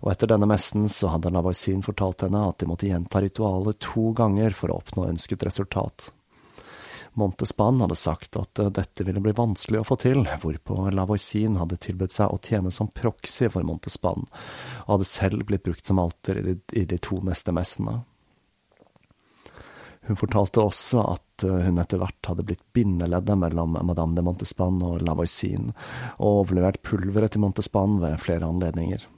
[0.00, 4.10] og etter denne messen så hadde Lavoisin fortalt henne at de måtte gjenta ritualet to
[4.16, 6.10] ganger for å oppnå ønsket resultat.
[7.14, 11.78] Montespan hadde sagt at eh, dette ville bli vanskelig å få til, hvorpå Lavoisin hadde
[11.78, 14.26] tilbudt seg å tjene som proxy for Montespan,
[14.86, 18.00] og hadde selv blitt brukt som alter i de, i de to neste messene.
[20.04, 24.78] Hun fortalte også at eh, hun etter hvert hadde blitt bindeleddet mellom Madame de Montespan
[24.86, 25.72] og Lavoisin,
[26.18, 29.08] og overlevert pulveret til Montespan ved flere anledninger.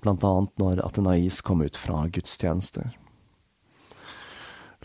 [0.00, 2.94] blant annet når Athenais kom ut fra gudstjenester.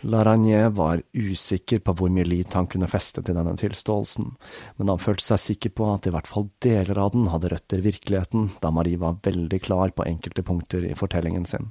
[0.04, 4.34] Laragnier var usikker på hvor mye lit han kunne feste til denne tilståelsen,
[4.76, 7.80] men han følte seg sikker på at i hvert fall deler av den hadde røtter
[7.80, 11.70] i virkeligheten, da Marie var veldig klar på enkelte punkter i fortellingen sin.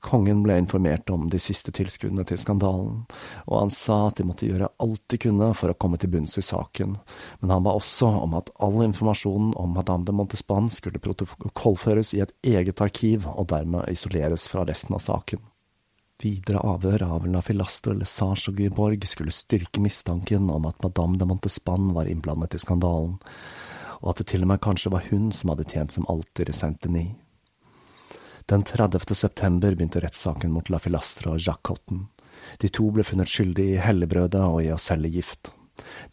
[0.00, 3.00] Kongen ble informert om de siste tilskuddene til skandalen,
[3.50, 6.38] og han sa at de måtte gjøre alt de kunne for å komme til bunns
[6.38, 6.94] i saken,
[7.40, 12.22] men han ba også om at all informasjonen om Madame de Montespan skulle protokollføres i
[12.22, 15.42] et eget arkiv og dermed isoleres fra resten av saken.
[16.22, 21.26] Videre avhør av La Filastre, Lesage og Gyborg skulle styrke mistanken om at Madame de
[21.26, 23.18] Montespan var innblandet i skandalen,
[23.98, 26.54] og at det til og med kanskje var hun som hadde tjent som alter i
[26.54, 27.16] Saint-Denis.
[28.48, 29.14] Den 30.
[29.14, 32.06] september begynte rettssaken mot La Filastre og Jacques Cotton.
[32.58, 35.52] De to ble funnet skyldige i helligbrødet og i å selge gift.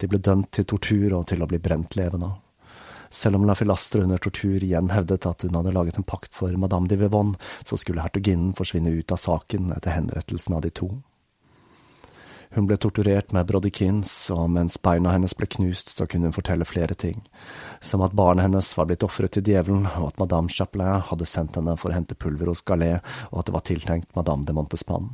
[0.02, 2.34] De ble dømt til tortur og til å bli brent levende
[3.16, 6.52] selv om La Filastre under tortur igjen hevdet at hun hadde laget en pakt for
[6.60, 10.90] Madame de Vivonne, så skulle hertuginnen forsvinne ut av saken etter henrettelsen av de to.
[12.56, 16.68] Hun ble torturert med brodikins, og mens beina hennes ble knust, så kunne hun fortelle
[16.68, 17.20] flere ting,
[17.84, 21.60] som at barnet hennes var blitt ofret til djevelen, og at madame Chapelain hadde sendt
[21.60, 22.94] henne for å hente pulver hos Galé,
[23.34, 25.12] og at det var tiltenkt madame de Montespan.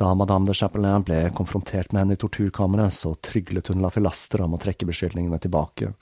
[0.00, 4.48] Da madame de Chapelain ble konfrontert med henne i torturkammeret, så tryglet hun La Filastre
[4.48, 5.92] om å trekke beskyldningene tilbake,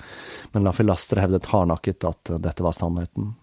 [0.55, 3.34] men La Filastre hevdet hardnakket at dette var sannheten.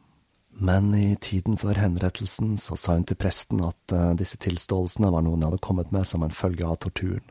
[0.58, 5.22] Men i tiden før henrettelsen så sa hun til presten at uh, disse tilståelsene var
[5.22, 7.26] noe hun hadde kommet med som en følge av torturen,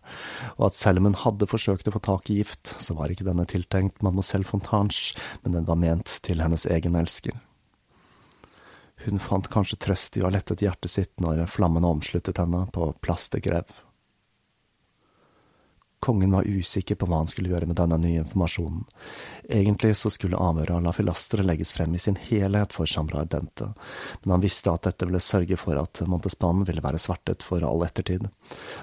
[0.55, 3.27] og at selv om hun hadde forsøkt å få tak i gift, så var ikke
[3.27, 7.35] denne tiltenkt mademoiselle Fontange, men den var ment til hennes egen elsker.
[9.05, 12.93] Hun fant kanskje trøst i å ha lettet hjertet sitt når flammene omsluttet henne på
[13.03, 13.74] plass til grev.
[16.07, 18.84] Kongen var usikker på hva han skulle gjøre med denne nye informasjonen.
[19.50, 23.72] Egentlig så skulle avhøret av La Filastre legges frem i sin helhet for Chambra Ardente,
[24.22, 27.82] men han visste at dette ville sørge for at Montespan ville være svertet for all
[27.88, 28.28] ettertid,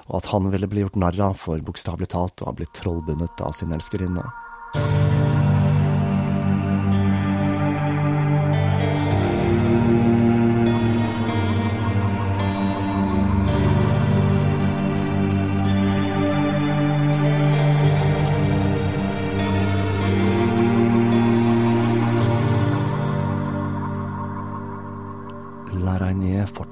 [0.09, 3.47] og at han ville bli gjort narr av for bokstavelig talt å ha blitt trollbundet
[3.47, 4.27] av sin elskerinne.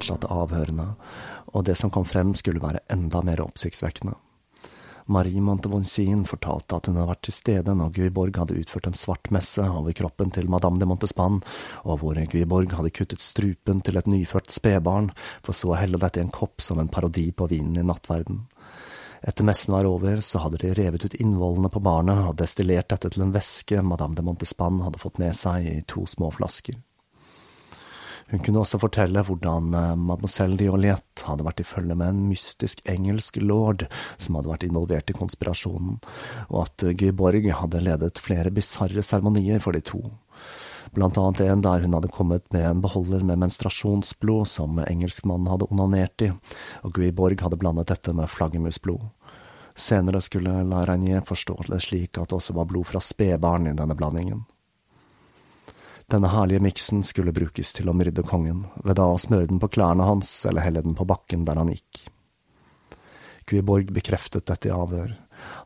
[0.02, 0.96] Fortsatte avhørene,
[1.54, 4.18] og det som kom frem skulle være enda mer oppsiktsvekkende.
[5.12, 9.32] Marie Montevonsin fortalte at hun hadde vært til stede når Guiborg hadde utført en svart
[9.34, 11.42] messe over kroppen til madame de Montespan,
[11.84, 15.10] og hvor Guiborg hadde kuttet strupen til et nyfødt spedbarn,
[15.44, 18.46] for så å helle dette i en kopp som en parodi på vinen i nattverden.
[19.22, 23.12] Etter messen var over, så hadde de revet ut innvollene på barnet og destillert dette
[23.12, 26.80] til en væske madame de Montespan hadde fått med seg i to små flasker.
[28.32, 32.80] Hun kunne også fortelle hvordan eh, mademoiselle Dioliette hadde vært i følge med en mystisk
[32.90, 36.00] engelsk lord som hadde vært involvert i konspirasjonen,
[36.50, 40.00] og at Gyborg hadde ledet flere bisarre seremonier for de to.
[40.96, 45.68] Blant annet en der hun hadde kommet med en beholder med menstruasjonsblod som engelskmannen hadde
[45.72, 46.32] onanert i,
[46.84, 49.06] og Guiborg hadde blandet dette med flaggermusblod.
[49.76, 53.78] Senere skulle La Reinier forstå det slik at det også var blod fra spedbarn i
[53.78, 54.44] denne blandingen.
[56.12, 59.70] Denne herlige miksen skulle brukes til å myrde kongen, ved da å smøre den på
[59.72, 62.02] klærne hans eller helle den på bakken der han gikk.
[63.48, 65.14] Kviborg bekreftet dette i avhør.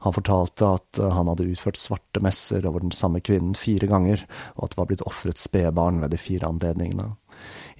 [0.05, 4.21] Han fortalte at eh, han hadde utført svarte messer over den samme kvinnen fire ganger,
[4.55, 7.09] og at det var blitt ofret spedbarn ved de fire anledningene.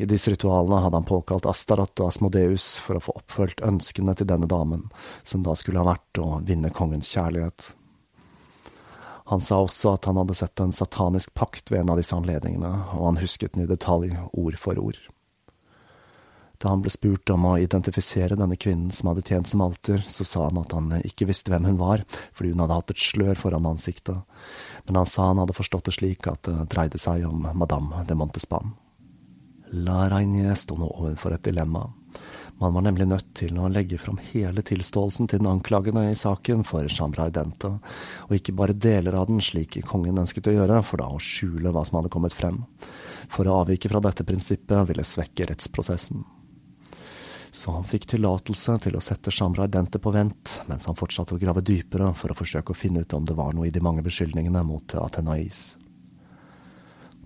[0.01, 4.27] I disse ritualene hadde han påkalt Astarat og Asmodeus for å få oppfølt ønskene til
[4.33, 4.89] denne damen,
[5.23, 7.75] som da skulle ha vært å vinne kongens kjærlighet.
[9.31, 12.71] Han sa også at han hadde sett en satanisk pakt ved en av disse anledningene,
[12.93, 14.99] og han husket den i detalj, ord for ord.
[16.61, 20.23] Da han ble spurt om å identifisere denne kvinnen som hadde tjent som alter, så
[20.27, 22.05] sa han at han ikke visste hvem hun var,
[22.37, 24.21] fordi hun hadde hatt et slør foran ansiktet,
[24.85, 28.17] men han sa han hadde forstått det slik at det dreide seg om madame de
[28.17, 28.75] Montespan.
[29.75, 31.87] La Reinier sto nå overfor et dilemma.
[32.57, 36.63] Man var nemlig nødt til å legge fram hele tilståelsen til den anklagende i saken
[36.67, 37.73] for Chandra Ardente,
[38.29, 41.73] og ikke bare deler av den slik kongen ønsket å gjøre, for da å skjule
[41.75, 42.63] hva som hadde kommet frem.
[43.27, 46.23] For å avvike fra dette prinsippet ville svekke rettsprosessen.
[47.55, 51.39] Så han fikk tillatelse til å sette Chambre Ardente på vent, mens han fortsatte å
[51.39, 54.03] grave dypere for å forsøke å finne ut om det var noe i de mange
[54.03, 55.73] beskyldningene mot Athenais.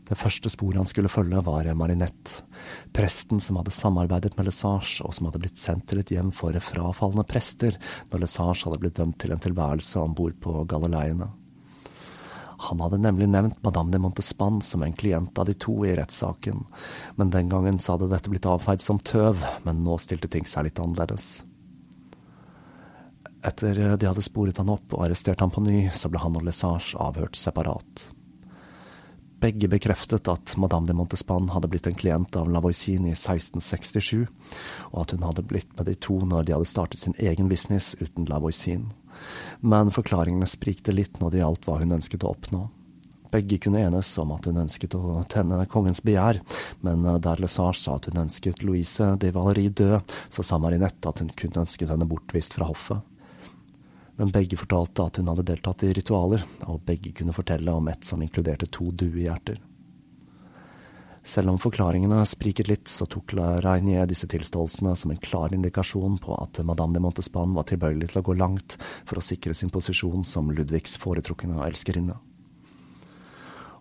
[0.10, 2.42] Det første sporet han skulle følge, var Marinette,
[2.96, 6.56] presten som hadde samarbeidet med Lesage, og som hadde blitt sendt til et hjem for
[6.66, 7.78] frafalne prester
[8.10, 11.30] når Lesage hadde blitt dømt til en tilværelse om bord på Galileiene.
[12.60, 16.66] Han hadde nemlig nevnt Madame de Montespan som en klient av de to i rettssaken,
[17.16, 20.68] men den gangen så hadde dette blitt avfeid som tøv, men nå stilte ting seg
[20.68, 21.46] litt annerledes.
[23.46, 26.50] Etter de hadde sporet han opp og arrestert han på ny, så ble han og
[26.50, 28.10] Lesage avhørt separat.
[29.40, 34.26] Begge bekreftet at Madame de Montespan hadde blitt en klient av Lavoisin i 1667,
[34.92, 37.94] og at hun hadde blitt med de to når de hadde startet sin egen business
[38.02, 38.90] uten Lavoisin.
[39.62, 42.66] Men forklaringene sprikte litt når det gjaldt hva hun ønsket å oppnå.
[43.32, 46.42] Begge kunne enes om at hun ønsket å tenne kongens begjær,
[46.84, 51.24] men der Lesage sa at hun ønsket Louise de Valerie død, så sa Marinette at
[51.24, 53.06] hun kun ønsket henne bortvist fra hoffet
[54.20, 58.04] men begge fortalte at hun hadde deltatt i ritualer, og begge kunne fortelle om et
[58.04, 59.62] som inkluderte to duehjerter.
[61.24, 66.36] Selv om forklaringene spriket litt, så tok Rainier disse tilståelsene som en klar indikasjon på
[66.36, 70.26] at madame de Montespan var tilbøyelig til å gå langt for å sikre sin posisjon
[70.28, 72.18] som Ludvigs foretrukne elskerinne.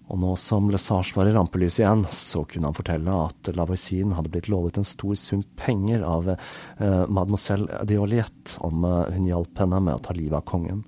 [0.09, 4.31] Og nå som Lesage var i rampelyset igjen, så kunne han fortelle at Lavoisin hadde
[4.33, 9.61] blitt lovet en stor sum penger av eh, mademoiselle de Oliette om eh, hun hjalp
[9.61, 10.81] henne med å ta livet av kongen,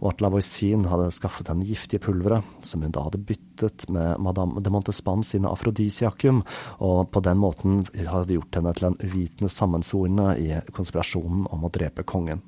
[0.00, 4.64] og at Lavoisin hadde skaffet henne giftige pulvere, som hun da hadde byttet med madame
[4.64, 6.40] de Montespan sine afrodisiakum,
[6.80, 11.72] og på den måten hadde gjort henne til en uvitende sammensvorne i konspirasjonen om å
[11.74, 12.40] drepe kongen.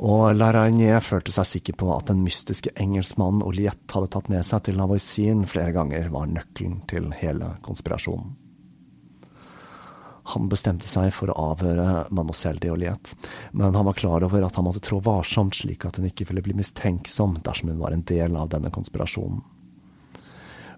[0.00, 4.64] Og Larainier følte seg sikker på at den mystiske engelskmannen Oliette hadde tatt med seg
[4.64, 8.38] til Lavoisin flere ganger, var nøkkelen til hele konspirasjonen.
[10.32, 13.16] Han bestemte seg for å avhøre mademoiselle de Oliette,
[13.58, 16.44] men han var klar over at han måtte trå varsomt slik at hun ikke ville
[16.46, 19.42] bli mistenksom dersom hun var en del av denne konspirasjonen.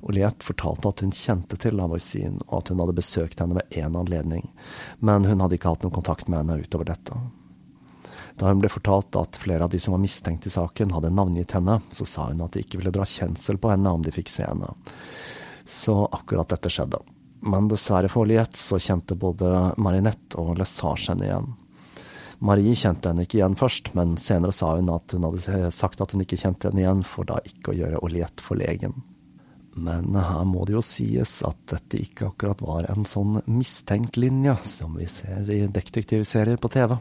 [0.05, 3.97] Oliette fortalte at hun kjente til Lavoisin, og at hun hadde besøkt henne ved én
[3.97, 4.51] anledning,
[5.01, 7.17] men hun hadde ikke hatt noen kontakt med henne utover dette.
[8.41, 11.55] Da hun ble fortalt at flere av de som var mistenkt i saken, hadde navngitt
[11.55, 14.33] henne, så sa hun at de ikke ville dra kjensel på henne om de fikk
[14.33, 14.73] se henne.
[15.65, 16.99] Så akkurat dette skjedde.
[17.45, 21.51] Men dessverre for Oliette så kjente både Marinette og Lesage henne igjen.
[22.45, 26.13] Marie kjente henne ikke igjen først, men senere sa hun at hun hadde sagt at
[26.13, 28.97] hun ikke kjente henne igjen, for da ikke å gjøre Oliette forlegen.
[29.75, 34.55] Men her må det jo sies at dette ikke akkurat var en sånn mistenkt linje
[34.71, 36.95] som vi ser i detektivserier på TV.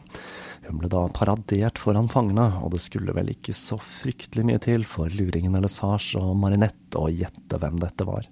[0.66, 4.86] Hun ble da paradert foran fangene, og det skulle vel ikke så fryktelig mye til
[4.88, 8.26] for luringen eller Sars og Marinette å gjette hvem dette var.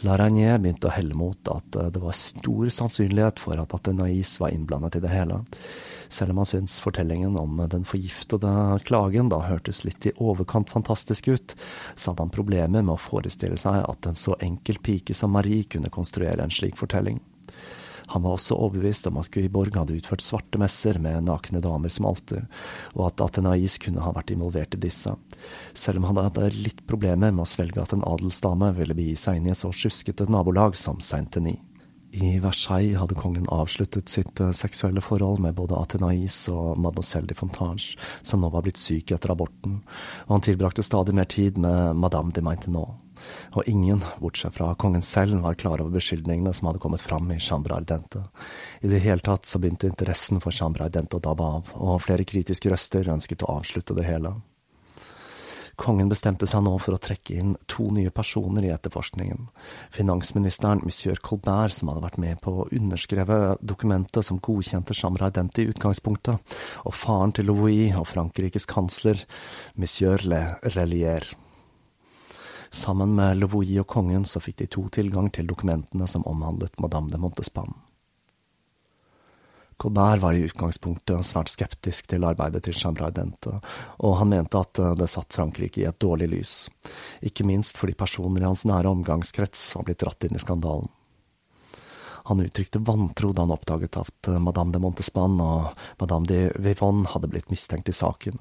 [0.00, 4.54] Laragnier begynte å helle mot at eh, det var stor sannsynlighet for at Athenais var
[4.54, 5.42] innblandet i det hele,
[6.08, 8.52] selv om han syntes fortellingen om den forgiftede
[8.88, 11.56] klagen da hørtes litt i overkant fantastisk ut,
[11.96, 15.68] så hadde han problemer med å forestille seg at en så enkel pike som Marie
[15.68, 17.20] kunne konstruere en slik fortelling.
[18.10, 22.08] Han var også overbevist om at Guiborg hadde utført svarte messer med nakne damer som
[22.10, 22.46] alter,
[22.96, 25.14] og at Athenais kunne ha vært involvert i disse,
[25.78, 29.38] selv om han hadde litt problemer med å svelge at en adelsdame ville begi seg
[29.38, 31.62] inn i et så sjuskete nabolag som Saint-Denis.
[32.10, 37.36] I Versailles hadde kongen avsluttet sitt uh, seksuelle forhold med både Athenais og mademoiselle de
[37.38, 37.94] Fontange,
[38.26, 39.78] som nå var blitt syk etter aborten,
[40.26, 42.98] og han tilbrakte stadig mer tid med madame de Maintenon
[43.54, 47.40] og ingen, bortsett fra kongen selv, var klar over beskyldningene som hadde kommet fram i
[47.40, 48.26] Chambra Ardente.
[48.80, 52.28] I det hele tatt så begynte interessen for Chambra Ardente å dabbe av, og flere
[52.28, 54.36] kritiske røster ønsket å avslutte det hele.
[55.80, 59.46] Kongen bestemte seg nå for å trekke inn to nye personer i etterforskningen.
[59.94, 65.64] Finansministeren monsieur Colbert, som hadde vært med på å underskreve dokumentet som godkjente Chambre Ardente
[65.64, 69.24] i utgangspunktet, og faren til Louis og Frankrikes kansler,
[69.80, 70.42] monsieur Le
[70.76, 71.24] Relier.
[72.70, 77.10] Sammen med Louis og kongen så fikk de to tilgang til dokumentene som omhandlet Madame
[77.10, 77.74] de Montespan.
[79.80, 83.54] Colbert var i utgangspunktet svært skeptisk til arbeidet til Chambraidente,
[84.04, 86.52] og han mente at det satt Frankrike i et dårlig lys,
[87.24, 90.92] ikke minst fordi personer i hans nære omgangskrets var blitt dratt inn i skandalen.
[92.28, 95.70] Han uttrykte vantro da han oppdaget at eh, madame de Montespan og
[96.02, 98.40] madame de Vivonne hadde blitt mistenkt i saken.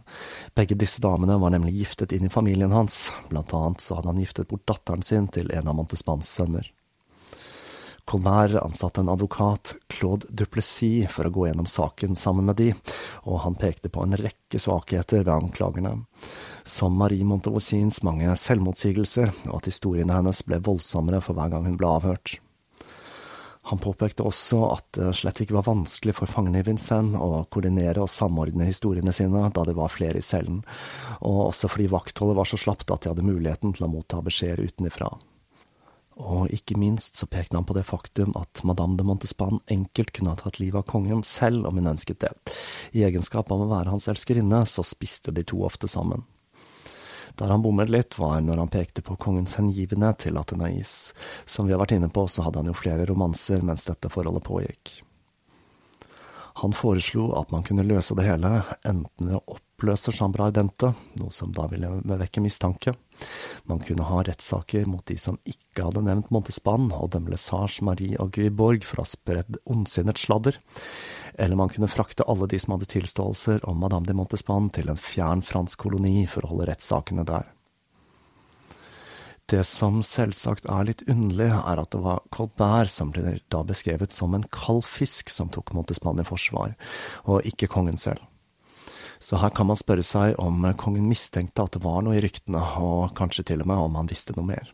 [0.56, 4.22] Begge disse damene var nemlig giftet inn i familien hans, blant annet så hadde han
[4.22, 6.68] giftet bort datteren sin til en av Montespans sønner.
[8.10, 12.72] Colbert ansatte en advokat, Claude Duplessis, for å gå gjennom saken sammen med de,
[13.30, 15.92] og han pekte på en rekke svakheter ved anklagene,
[16.66, 21.78] som Marie Montevosins mange selvmotsigelser, og at historiene hennes ble voldsommere for hver gang hun
[21.78, 22.40] ble avhørt.
[23.70, 28.02] Han påpekte også at det slett ikke var vanskelig for fangene i Vincennes å koordinere
[28.02, 30.64] og samordne historiene sine da det var flere i cellen,
[31.22, 34.66] og også fordi vaktholdet var så slapt at de hadde muligheten til å motta beskjeder
[34.66, 35.12] utenifra.
[36.20, 40.34] Og ikke minst så pekte han på det faktum at madame de Montespan enkelt kunne
[40.34, 42.34] ha tatt livet av kongen selv om hun ønsket det.
[42.92, 46.26] I egenskap av å være hans elskerinne, så spiste de to ofte sammen.
[47.38, 51.14] Der han bommet litt, var når han pekte på kongens hengivne til Atenais.
[51.46, 54.48] Som vi har vært inne på, så hadde han jo flere romanser mens dette forholdet
[54.48, 55.00] pågikk.
[56.60, 61.32] Han foreslo at man kunne løse det hele enten ved å oppløse Sambra Ardente, noe
[61.32, 62.94] som da ville vekke mistanke.
[63.64, 68.20] Man kunne ha rettssaker mot de som ikke hadde nevnt Montespan, og dømme Lesage, Marie
[68.20, 70.60] og Guiborg for å ha spredd ondsinnet sladder.
[71.40, 75.00] Eller man kunne frakte alle de som hadde tilståelser om Madame de Montespan til en
[75.00, 77.48] fjern fransk koloni for å holde rettssakene der.
[79.50, 84.14] Det som selvsagt er litt underlig, er at det var Colbert som ble da beskrevet
[84.14, 86.76] som en kald fisk som tok Montespan i forsvar,
[87.26, 88.29] og ikke kongen selv.
[89.20, 92.62] Så her kan man spørre seg om kongen mistenkte at det var noe i ryktene,
[92.80, 94.72] og kanskje til og med om han visste noe mer.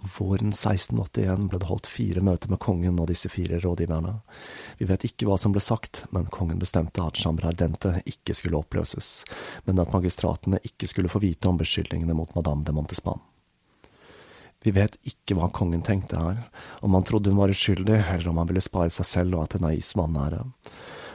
[0.00, 4.14] Våren 1681 ble det holdt fire møter med kongen og disse fire rådgiverne.
[4.78, 8.60] Vi vet ikke hva som ble sagt, men kongen bestemte at Chambre Ardente ikke skulle
[8.60, 9.10] oppløses,
[9.68, 13.20] men at magistratene ikke skulle få vite om beskyldningene mot Madame de Montespan.
[14.60, 16.40] Vi vet ikke hva kongen tenkte her,
[16.84, 19.56] om han trodde hun var uskyldig, eller om han ville spare seg selv og at
[19.56, 20.42] Atenais vanære.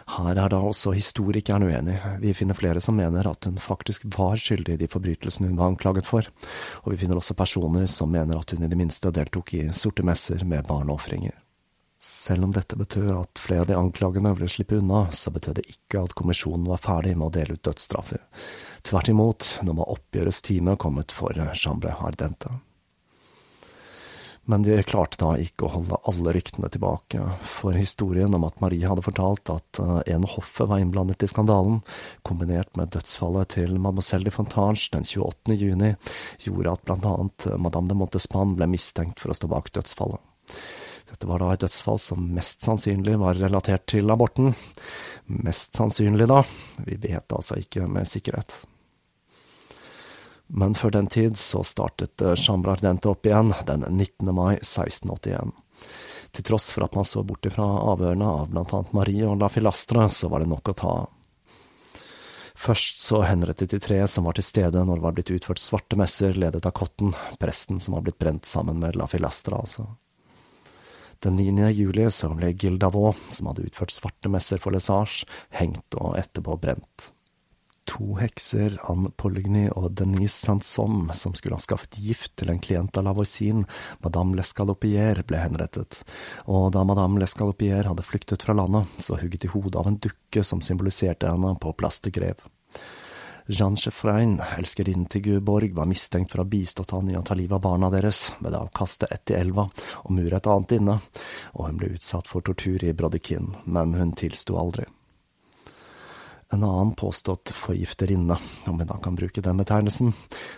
[0.06, 4.38] Her er da også historikeren uenig, vi finner flere som mener at hun faktisk var
[4.38, 6.28] skyldig i de forbrytelsene hun var anklaget for,
[6.84, 10.06] og vi finner også personer som mener at hun i det minste deltok i sorte
[10.06, 11.34] messer med barneofringer.
[12.06, 15.66] Selv om dette betød at flere av de anklagene ville slippe unna, så betød det
[15.74, 18.22] ikke at kommisjonen var ferdig med å dele ut dødsstraffer.
[18.86, 22.54] Tvert imot, nå var oppgjørets time kommet for Chambre Ardente.
[24.46, 28.86] Men de klarte da ikke å holde alle ryktene tilbake, for historien om at Marie
[28.86, 31.80] hadde fortalt at eh, en hoffet var innblandet i skandalen,
[32.28, 35.58] kombinert med dødsfallet til mademoiselle de Fontange den 28.
[35.58, 35.96] juni,
[36.46, 40.22] gjorde at blant annet eh, madame de Montespan ble mistenkt for å stå bak dødsfallet.
[41.10, 44.54] Dette var da et dødsfall som mest sannsynlig var relatert til aborten.
[45.26, 46.42] Mest sannsynlig, da.
[46.86, 48.54] Vi vet altså ikke med sikkerhet.
[50.48, 54.30] Men før den tid så startet Chambre Ardente opp igjen den 19.
[54.36, 55.54] mai 1681.
[56.36, 60.10] Til tross for at man så bort ifra avhørene av annet Marie og La Filastre,
[60.12, 60.96] så var det nok å ta.
[62.56, 65.98] Først så henrettet de tre som var til stede når det var blitt utført svarte
[66.00, 69.88] messer ledet av Cotton, presten som var blitt brent sammen med La Filastre, altså.
[71.24, 71.72] Den 9.
[71.72, 75.24] juli så ble Gildavaux, som hadde utført svarte messer for Lesage,
[75.56, 77.15] hengt og etterpå brent
[77.86, 82.98] to hekser, Anne Polligny og Denise Sanson, som skulle ha skaffet gift til en klient
[82.98, 83.64] av Lavoisin,
[84.04, 86.02] madame Lescalopier, ble henrettet,
[86.50, 90.44] og da madame Lescalopier hadde flyktet fra landet, så hugget de hodet av en dukke
[90.44, 92.46] som symboliserte henne på plass til grev.
[93.46, 97.38] Jeanne Chefrein, elskerinnen til Guborg, var mistenkt for å ha bistått han i å ta
[97.38, 99.68] livet av barna deres ved å kaste ett i elva
[100.02, 100.98] og mure et annet inne,
[101.54, 104.90] og hun ble utsatt for tortur i Brodekin, men hun tilsto aldri.
[106.54, 108.38] En annen påstått forgifterinne,
[108.70, 110.14] om vi da kan bruke den betegnelsen,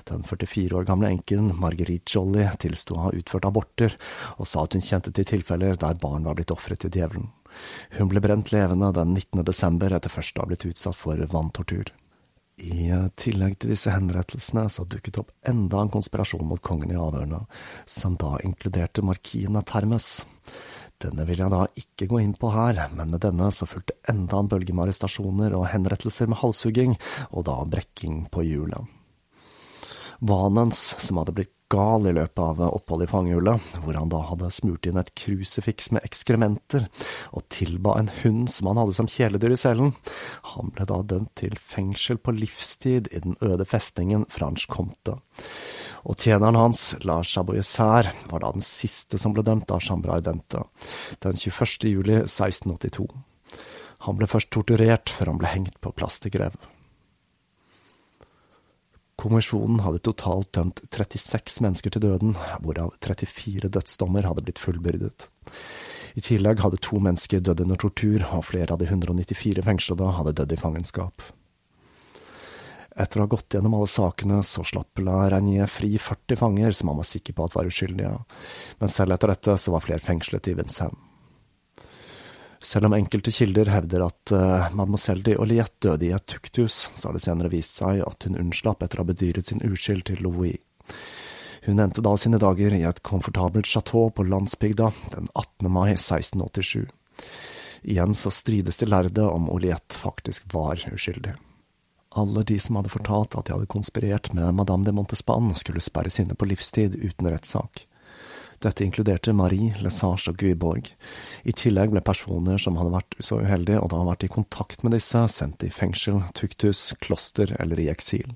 [0.09, 3.95] den 44 år gamle enken Marguerite Jolly tilsto å ha utført aborter,
[4.35, 7.29] og sa at hun kjente til tilfeller der barn var blitt ofret til djevelen.
[7.95, 9.45] Hun ble brent levende den 19.
[9.47, 11.93] desember etter først å ha blitt utsatt for vanntortur.
[12.57, 17.43] I tillegg til disse henrettelsene så dukket opp enda en konspirasjon mot kongen i avhørene,
[17.85, 20.25] som da inkluderte markien av Termes.
[20.97, 24.39] Denne vil jeg da ikke gå inn på her, men med denne så fulgte enda
[24.41, 26.95] en bølge med arrestasjoner og henrettelser med halshugging,
[27.29, 28.93] og da brekking på hjulet.
[30.25, 34.51] Vanens, som hadde blitt gal i løpet av oppholdet i fangehullet, hvor han da hadde
[34.55, 36.87] smurt inn et krusifiks med ekskrementer,
[37.35, 39.93] og tilba en hund som han hadde som kjæledyr i cellen.
[40.53, 45.17] Han ble da dømt til fengsel på livstid i den øde festningen Franche Comte.
[46.07, 50.63] Og tjeneren hans, Lars Chaboyeser, var da den siste som ble dømt av Chambre Ardente,
[51.25, 51.89] den 21.
[51.91, 53.09] juli 1682.
[54.05, 55.91] Han ble først torturert før han ble hengt på
[56.31, 56.55] grev.
[59.17, 65.25] Kommisjonen hadde totalt dømt 36 mennesker til døden, hvorav 34 dødsdommer hadde blitt fullbyrdet.
[66.17, 70.35] I tillegg hadde to mennesker dødd under tortur, og flere av de 194 fengslede hadde
[70.37, 71.25] dødd i fangenskap.
[72.97, 76.93] Etter å ha gått gjennom alle sakene, så slapp La Renier fri 40 fanger som
[76.93, 78.13] han var sikker på at var uskyldige,
[78.81, 81.06] men selv etter dette så var flere fengslet i Vincennes.
[82.63, 84.31] Selv om enkelte kilder hevder at
[84.73, 88.39] mademoiselle de Oliette døde i et tukthus, så har det senere vist seg at hun
[88.39, 90.57] unnslapp etter å ha bedyret sin uskyld til Louis.
[91.67, 95.67] Hun endte da sine dager i et komfortabelt chateau på landsbygda den 18.
[95.69, 96.87] mai 1687.
[97.83, 101.35] Igjen så strides de lærde om Oliette faktisk var uskyldig.
[102.17, 106.19] Alle de som hadde fortalt at de hadde konspirert med madame de Montespan, skulle sperres
[106.23, 107.83] inne på livstid uten rettssak.
[108.63, 110.89] Dette inkluderte Marie, Lesage og Guiborg.
[111.45, 114.95] I tillegg ble personer som hadde vært så uheldige og da vært i kontakt med
[114.97, 118.33] disse, sendt i fengsel, tukthus, kloster eller i eksil.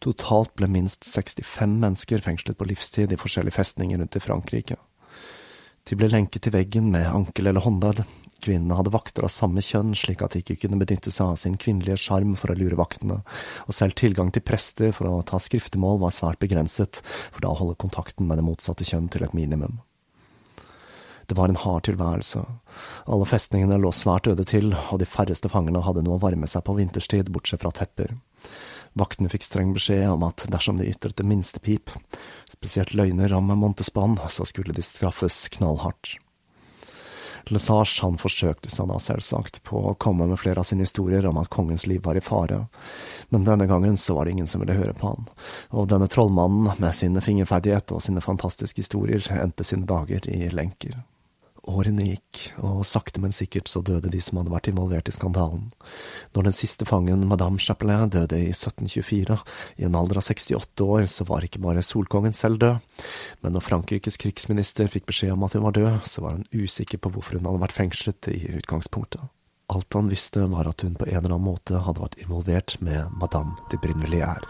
[0.00, 4.78] Totalt ble minst 65 mennesker fengslet på livstid i forskjellige festninger rundt i Frankrike.
[5.88, 8.04] De ble lenket til veggen med ankel eller håndledd.
[8.44, 11.56] Kvinnene hadde vakter av samme kjønn, slik at de ikke kunne benytte seg av sin
[11.58, 13.20] kvinnelige sjarm for å lure vaktene,
[13.66, 17.58] og selv tilgang til prester for å ta skriftemål var svært begrenset, for da å
[17.58, 19.80] holde kontakten med det motsatte kjønn til et minimum.
[21.28, 22.40] Det var en hard tilværelse.
[23.04, 26.64] Alle festningene lå svært øde til, og de færreste fangene hadde noe å varme seg
[26.64, 28.14] på vinterstid, bortsett fra tepper.
[28.96, 31.92] Vaktene fikk streng beskjed om at dersom de ytret det minste pip,
[32.48, 36.16] spesielt løgner om Montespan, så skulle de straffes knallhardt.
[37.54, 41.40] Lesage han forsøkte seg da selvsagt på å komme med flere av sine historier om
[41.40, 42.64] at kongens liv var i fare,
[43.28, 45.28] men denne gangen så var det ingen som ville høre på han,
[45.70, 51.00] og denne trollmannen med sine fingerferdigheter og sine fantastiske historier endte sine dager i lenker.
[51.68, 55.66] Årene gikk, og sakte, men sikkert så døde de som hadde vært involvert i skandalen.
[56.36, 59.36] Når den siste fangen, madame Chapelet, døde i 1724,
[59.76, 63.02] i en alder av 68 år, så var ikke bare solkongen selv død,
[63.44, 67.02] men når Frankrikes krigsminister fikk beskjed om at hun var død, så var hun usikker
[67.02, 69.28] på hvorfor hun hadde vært fengslet i utgangspunktet.
[69.68, 73.12] Alt han visste, var at hun på en eller annen måte hadde vært involvert med
[73.20, 74.48] madame de Brinvilliers.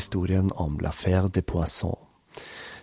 [0.00, 1.94] Historien om l'affaire de Poisson.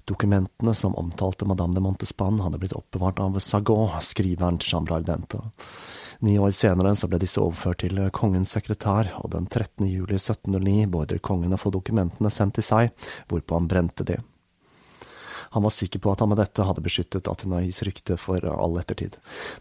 [0.08, 5.42] Dokumentene som omtalte Madame de Montespan, hadde blitt oppbevart av Sagot, skriveren til Chambre Ardente.
[6.24, 9.84] Ni år senere så ble disse overført til kongens sekretær, og den 13.
[9.86, 14.22] juli 1709 beordret kongen å få dokumentene sendt til seg, hvorpå han brente de.
[15.58, 19.16] Han var sikker på at han med dette hadde beskyttet Atenais rykte for all ettertid.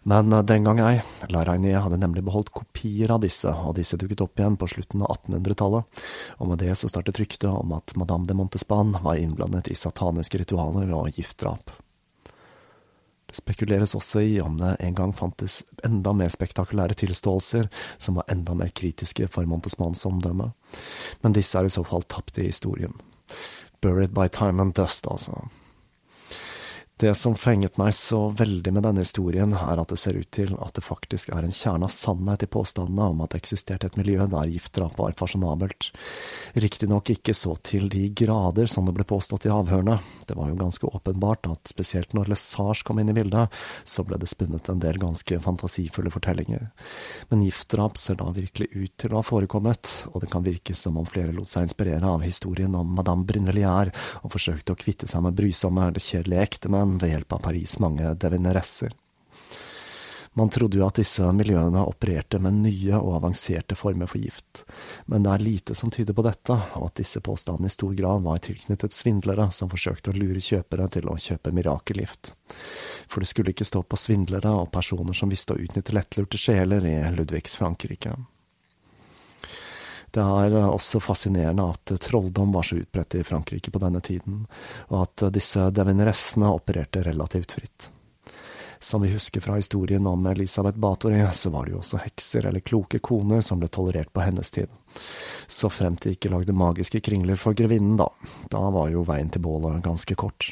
[0.05, 0.99] Men eh, den gang ei.
[1.33, 5.15] Larainier hadde nemlig beholdt kopier av disse, og disse dukket opp igjen på slutten av
[5.15, 6.05] 1800-tallet,
[6.37, 10.43] og med det så startet ryktet om at Madame de Montespan var innblandet i sataniske
[10.43, 11.73] ritualer og giftdrap.
[13.25, 18.29] Det spekuleres også i om det en gang fantes enda mer spektakulære tilståelser som var
[18.29, 20.51] enda mer kritiske for Montesmans omdømme,
[21.25, 22.93] men disse er i så fall tapt i historien.
[23.81, 25.47] Buried by time and dust, altså.
[26.97, 30.55] Det som fenget meg så veldig med denne historien, er at det ser ut til
[30.57, 33.99] at det faktisk er en kjerne av sannhet i påstandene om at det eksisterte et
[33.99, 35.91] miljø der giftdrap var fasjonabelt.
[36.57, 39.99] Riktignok ikke så til de grader som det ble påstått i avhørene.
[40.25, 43.53] Det var jo ganske åpenbart at spesielt når Lesage kom inn i bildet,
[43.85, 46.65] så ble det spunnet en del ganske fantasifulle fortellinger.
[47.29, 50.97] Men giftdrap ser da virkelig ut til å ha forekommet, og det kan virke som
[50.97, 53.93] om flere lot seg inspirere av historien om Madame Brinvilliers
[54.23, 57.79] og forsøkte å kvitte seg med brysomme eller kjedelige ektemenn Tyskland ved hjelp av Paris'
[57.79, 58.91] mange devineresser.
[60.33, 64.63] Man trodde jo at disse miljøene opererte med nye og avanserte former for gift,
[65.07, 68.21] men det er lite som tyder på dette, og at disse påstandene i stor grad
[68.21, 72.35] var tilknyttet svindlere som forsøkte å lure kjøpere til å kjøpe mirakelgift.
[73.09, 76.85] For det skulle ikke stå på svindlere og personer som visste å utnytte lettlurte sjeler
[76.85, 78.13] i Ludvigs Frankrike.
[80.11, 84.45] Det er eh, også fascinerende at trolldom var så utbredt i Frankrike på denne tiden,
[84.87, 87.91] og at disse devineressene opererte relativt fritt.
[88.79, 92.61] Som vi husker fra historien om Elisabeth Bathory, så var det jo også hekser eller
[92.61, 94.69] kloke koner som ble tolerert på hennes tid.
[95.47, 98.09] Så fremt de ikke lagde magiske kringler for grevinnen, da.
[98.51, 100.51] Da var jo veien til bålet ganske kort.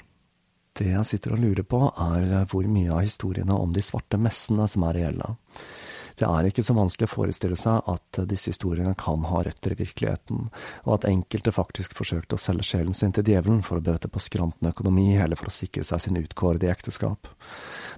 [0.75, 4.67] Det jeg sitter og lurer på, er hvor mye av historiene om de svarte messene
[4.67, 5.35] som er reelle.
[6.15, 9.79] Det er ikke så vanskelig å forestille seg at disse historiene kan ha røtter i
[9.81, 10.47] virkeligheten,
[10.85, 14.21] og at enkelte faktisk forsøkte å selge sjelen sin til djevelen for å bøte på
[14.23, 17.27] skranten økonomi eller for å sikre seg sin utkårede ekteskap.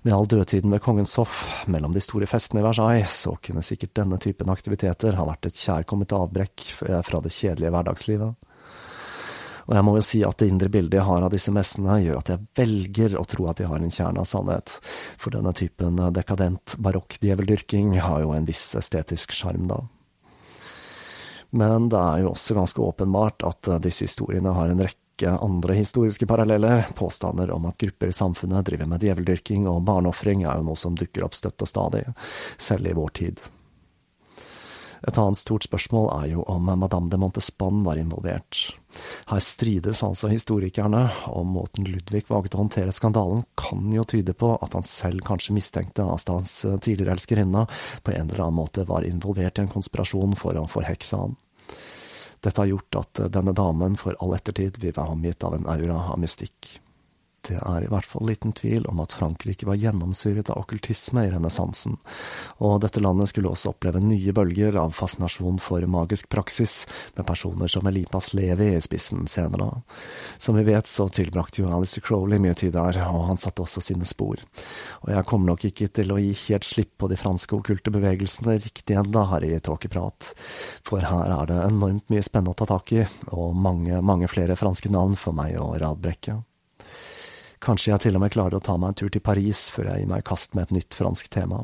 [0.02, 3.96] Med all dødtiden ved kongens hoff, mellom de store festene i Versailles, så kunne sikkert
[4.02, 8.48] denne typen aktiviteter ha vært et kjærkomment avbrekk fra det kjedelige hverdagslivet.
[9.68, 12.22] Og jeg må jo si at det indre bildet jeg har av disse messene, gjør
[12.22, 14.72] at jeg velger å tro at de har en kjerne av sannhet,
[15.20, 19.82] for denne typen dekadent barokk djeveldyrking har jo en viss estetisk sjarm, da.
[21.50, 26.28] Men det er jo også ganske åpenbart at disse historiene har en rekke andre historiske
[26.28, 26.90] paralleller.
[26.96, 30.96] Påstander om at grupper i samfunnet driver med djeveldyrking og barneofring er jo noe som
[31.00, 32.04] dukker opp støtt og stadig,
[32.60, 33.44] selv i vår tid.
[35.08, 38.74] Et annet stort spørsmål er jo om Madame de Montespan var involvert.
[39.28, 44.54] Her strides altså historikerne, og måten Ludvig valgte å håndtere skandalen kan jo tyde på
[44.56, 47.68] at han selv kanskje mistenkte at hans tidligere elskerinne
[48.04, 51.38] på en eller annen måte var involvert i en konspirasjon for å forhekse ham.
[52.44, 56.04] Dette har gjort at denne damen for all ettertid vil være omgitt av en aura
[56.14, 56.78] av mystikk.
[57.48, 61.30] Det er i hvert fall liten tvil om at Frankrike var gjennomsyret av okkultisme i
[61.32, 61.96] renessansen,
[62.60, 66.82] og dette landet skulle også oppleve nye bølger av fascinasjon for magisk praksis,
[67.16, 69.70] med personer som Elipas Levi i spissen senere.
[70.38, 73.84] Som vi vet så tilbrakte jo Alistair Crowley mye tid der, og han satte også
[73.86, 74.44] sine spor.
[75.06, 78.58] Og jeg kommer nok ikke til å gi helt slipp på de franske okkulte bevegelsene
[78.60, 80.34] riktig ennå her i Tåkeprat,
[80.88, 84.60] for her er det enormt mye spennende å ta tak i, og mange, mange flere
[84.60, 86.42] franske navn for meg å radbrekke.
[87.64, 90.04] Kanskje jeg til og med klarer å ta meg en tur til Paris før jeg
[90.04, 91.64] gir meg i kast med et nytt fransk tema.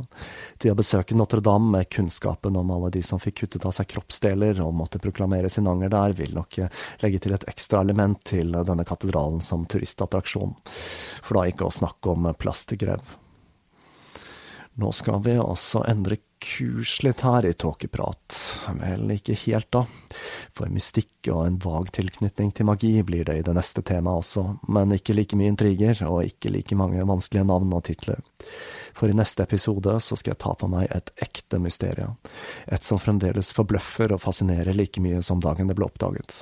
[0.58, 4.62] Til å besøke Notre-Dame med kunnskapen om alle de som fikk kuttet av seg kroppsdeler
[4.66, 6.58] og måtte proklamere sin anger der, vil nok
[7.04, 10.56] legge til et ekstra element til denne katedralen som turistattraksjon.
[11.22, 13.18] For da ikke å snakke om plass til grev.
[14.82, 18.38] Nå skal vi også endre kurs litt her i Tåkeprat.
[18.80, 19.86] Vel, ikke helt, da.
[20.58, 24.46] For mystikk og en vag tilknytning til magi blir det i det neste temaet også,
[24.76, 28.20] men ikke like mye intriger og ikke like mange vanskelige navn og titler.
[28.94, 32.20] For i neste episode så skal jeg ta på meg et ekte mysterium.
[32.68, 36.36] Et som fremdeles forbløffer og fascinerer like mye som dagen det ble oppdaget.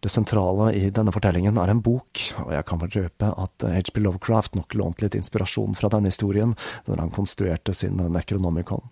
[0.00, 4.02] Det sentrale i denne fortellingen er en bok, og jeg kan vel røpe at H.P.
[4.04, 6.52] Lovecraft nok lånte litt inspirasjon fra denne historien
[6.86, 8.84] når han konstruerte sin Necronomicon.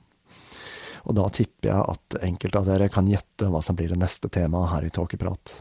[1.05, 4.30] Og da tipper jeg at enkelte av dere kan gjette hva som blir det neste
[4.32, 5.61] temaet her i Tåkeprat.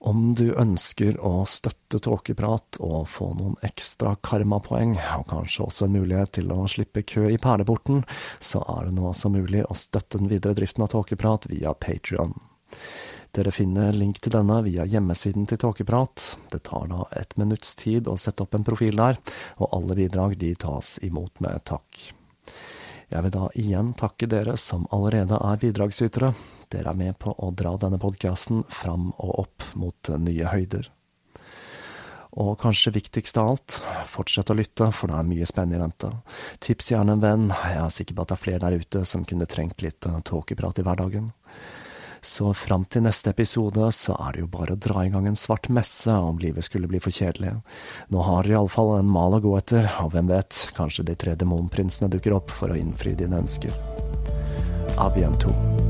[0.00, 5.98] Om du ønsker å støtte Tåkeprat og få noen ekstra karmapoeng, og kanskje også en
[5.98, 8.00] mulighet til å slippe kø i perleporten,
[8.40, 12.32] så er det nå altså mulig å støtte den videre driften av Tåkeprat via Patrion.
[13.36, 16.24] Dere finner link til denne via hjemmesiden til Tåkeprat.
[16.50, 19.20] Det tar da et minutts tid å sette opp en profil der,
[19.60, 22.06] og alle bidrag de tas imot med takk.
[23.10, 26.30] Jeg vil da igjen takke dere som allerede er bidragsytere.
[26.70, 30.86] Dere er med på å dra denne podkasten fram og opp mot nye høyder.
[32.38, 36.12] Og kanskje viktigst av alt, fortsett å lytte, for det er mye spennende i vente.
[36.62, 39.26] Tips gjerne en venn, jeg er sikker på at det er flere der ute som
[39.26, 41.32] kunne trengt litt tåkeprat i hverdagen.
[42.22, 45.38] Så fram til neste episode så er det jo bare å dra i gang en
[45.38, 47.54] svart messe om livet skulle bli for kjedelig.
[48.12, 51.36] Nå har dere iallfall en mal å gå etter, og hvem vet, kanskje de tre
[51.40, 53.72] demonprinsene dukker opp for å innfri dine ønsker.
[55.00, 55.89] A bientôt.